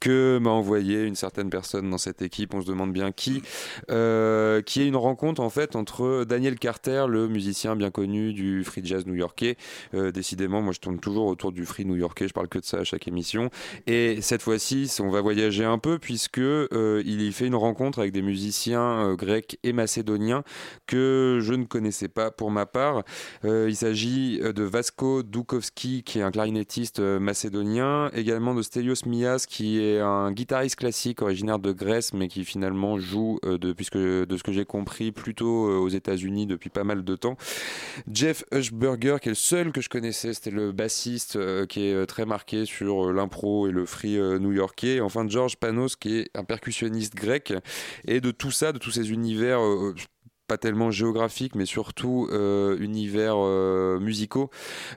[0.00, 2.54] que m'a envoyé une certaine personne dans cette équipe.
[2.54, 3.42] On se demande bien qui.
[3.90, 8.64] Euh, qui est une rencontre, en fait, entre Daniel Carter, le musicien bien connu du
[8.64, 9.56] free jazz new-yorkais.
[9.92, 12.84] décidément, moi, je tourne toujours autour du free new-yorkais, je parle que de ça à
[12.84, 13.50] chaque émission.
[13.86, 17.98] Et cette fois-ci, on va voyager un peu puisque euh, il y fait une rencontre
[17.98, 20.42] avec des musiciens euh, grecs et macédoniens
[20.86, 23.02] que je ne connaissais pas pour ma part.
[23.44, 29.46] Euh, il s'agit de Vasco Dukovski qui est un clarinettiste macédonien, également de Stelios Mias
[29.48, 34.36] qui est un guitariste classique originaire de Grèce mais qui finalement joue de, puisque, de
[34.36, 37.36] ce que j'ai compris plutôt aux États-Unis depuis pas mal de temps.
[38.12, 42.26] Jeff Hushberger qui est le seul que je connaissais, c'était le bassiste qui est très
[42.26, 45.00] marqué sur l'impro et le free new-yorkais.
[45.00, 47.52] Enfin, George Panos, qui est un percussionniste grec,
[48.06, 49.94] et de tout ça, de tous ces univers euh,
[50.46, 54.50] pas tellement géographique, mais surtout euh, univers euh, musicaux,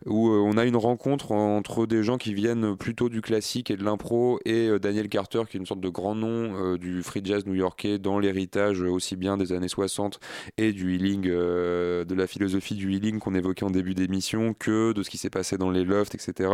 [0.05, 3.77] où euh, on a une rencontre entre des gens qui viennent plutôt du classique et
[3.77, 7.45] de l'impro, et Daniel Carter, qui est une sorte de grand nom du free jazz
[7.45, 10.19] new-yorkais dans l'héritage aussi bien des années 60
[10.57, 15.03] et du healing, de la philosophie du healing qu'on évoquait en début d'émission, que de
[15.03, 16.51] ce qui s'est passé dans les lofts, etc.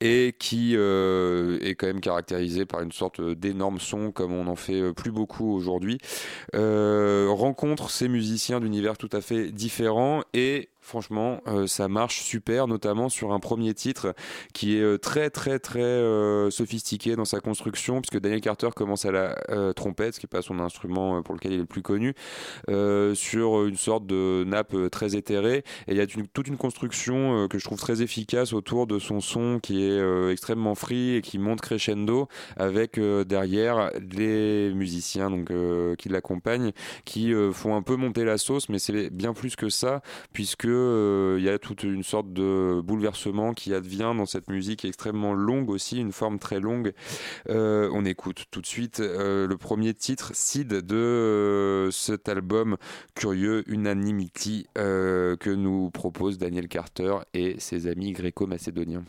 [0.00, 4.92] Et qui est quand même caractérisé par une sorte d'énorme son, comme on en fait
[4.92, 5.98] plus beaucoup aujourd'hui.
[6.54, 8.17] rencontre ces musiciens
[8.60, 13.74] d'univers tout à fait différents et franchement, euh, ça marche super, notamment sur un premier
[13.74, 14.14] titre
[14.54, 19.04] qui est euh, très très très euh, sophistiqué dans sa construction, puisque Daniel Carter commence
[19.04, 19.36] à la
[19.74, 22.14] trompette, ce qui n'est pas son instrument pour lequel il est le plus connu,
[23.14, 25.64] sur une sorte de nappe très éthérée.
[25.86, 29.20] Et il y a toute une construction que je trouve très efficace autour de son
[29.20, 35.52] son qui est extrêmement free et qui monte crescendo, avec derrière les musiciens donc,
[35.98, 36.72] qui l'accompagnent,
[37.04, 40.02] qui font un peu monter la sauce, mais c'est bien plus que ça,
[40.32, 44.84] puisque euh, il y a toute une sorte de bouleversement qui advient dans cette musique
[44.84, 46.92] extrêmement longue aussi, une forme très longue.
[47.48, 52.76] Euh, on écoute tout de suite euh, le premier titre, Sid, de cet album
[53.14, 59.04] curieux Unanimity que nous propose Daniel Carter et ses amis gréco-macédoniens.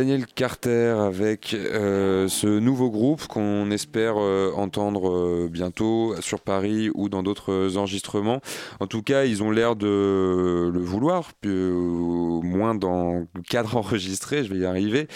[0.00, 6.88] Daniel Carter avec euh, ce nouveau groupe qu'on espère euh, entendre euh, bientôt sur Paris
[6.94, 8.40] ou dans d'autres enregistrements.
[8.80, 14.42] En tout cas, ils ont l'air de le vouloir, au moins dans le cadre enregistré,
[14.42, 15.08] je vais y arriver.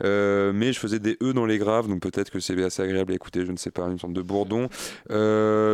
[0.00, 3.16] mais je faisais des E dans les graves, donc peut-être que c'est assez agréable à
[3.16, 4.68] écouter, je ne sais pas, une sorte de bourdon.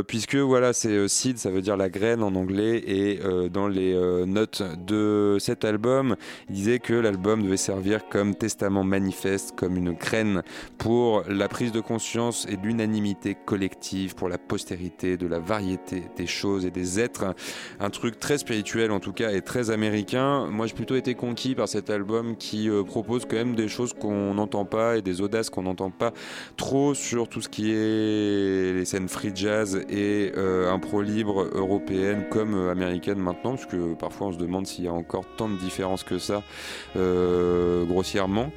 [0.06, 3.20] puisque voilà, c'est seed, ça veut dire la graine en anglais, et
[3.50, 3.94] dans les
[4.24, 6.16] notes de cet album,
[6.48, 10.42] il disait que l'album devait servir comme testament manifeste comme une graine
[10.78, 16.28] pour la prise de conscience et l'unanimité collective, pour la postérité de la variété des
[16.28, 17.34] choses et des êtres.
[17.80, 20.46] Un truc très spirituel en tout cas et très américain.
[20.46, 23.94] Moi j'ai plutôt été conquis par cet album qui euh, propose quand même des choses
[23.94, 26.12] qu'on n'entend pas et des audaces qu'on n'entend pas
[26.56, 32.26] trop sur tout ce qui est les scènes free jazz et euh, impro libre européenne
[32.30, 35.48] comme euh, américaine maintenant, parce que parfois on se demande s'il y a encore tant
[35.48, 36.42] de différences que ça
[36.94, 38.52] grossièrement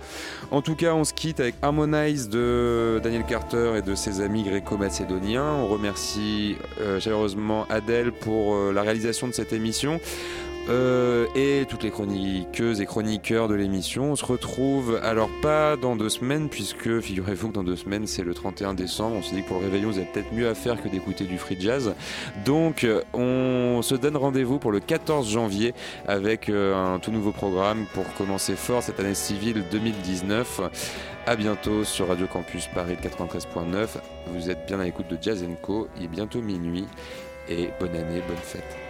[0.52, 4.44] en tout cas, on se quitte avec Harmonize de Daniel Carter et de ses amis
[4.44, 5.54] gréco-macédoniens.
[5.54, 10.00] On remercie euh, chaleureusement Adèle pour euh, la réalisation de cette émission.
[10.70, 14.12] Euh, et toutes les chroniqueuses et chroniqueurs de l'émission.
[14.12, 18.24] On se retrouve alors pas dans deux semaines, puisque figurez-vous que dans deux semaines c'est
[18.24, 19.16] le 31 décembre.
[19.18, 21.24] On s'est dit que pour le réveillon vous avez peut-être mieux à faire que d'écouter
[21.24, 21.94] du free jazz.
[22.46, 25.74] Donc on se donne rendez-vous pour le 14 janvier
[26.08, 30.62] avec euh, un tout nouveau programme pour commencer fort cette année civile 2019.
[31.26, 33.88] A bientôt sur Radio Campus Paris 93.9.
[34.34, 35.88] Vous êtes bien à l'écoute de Jazz Co.
[35.98, 36.86] Il est bientôt minuit
[37.50, 38.87] et bonne année, bonne fête.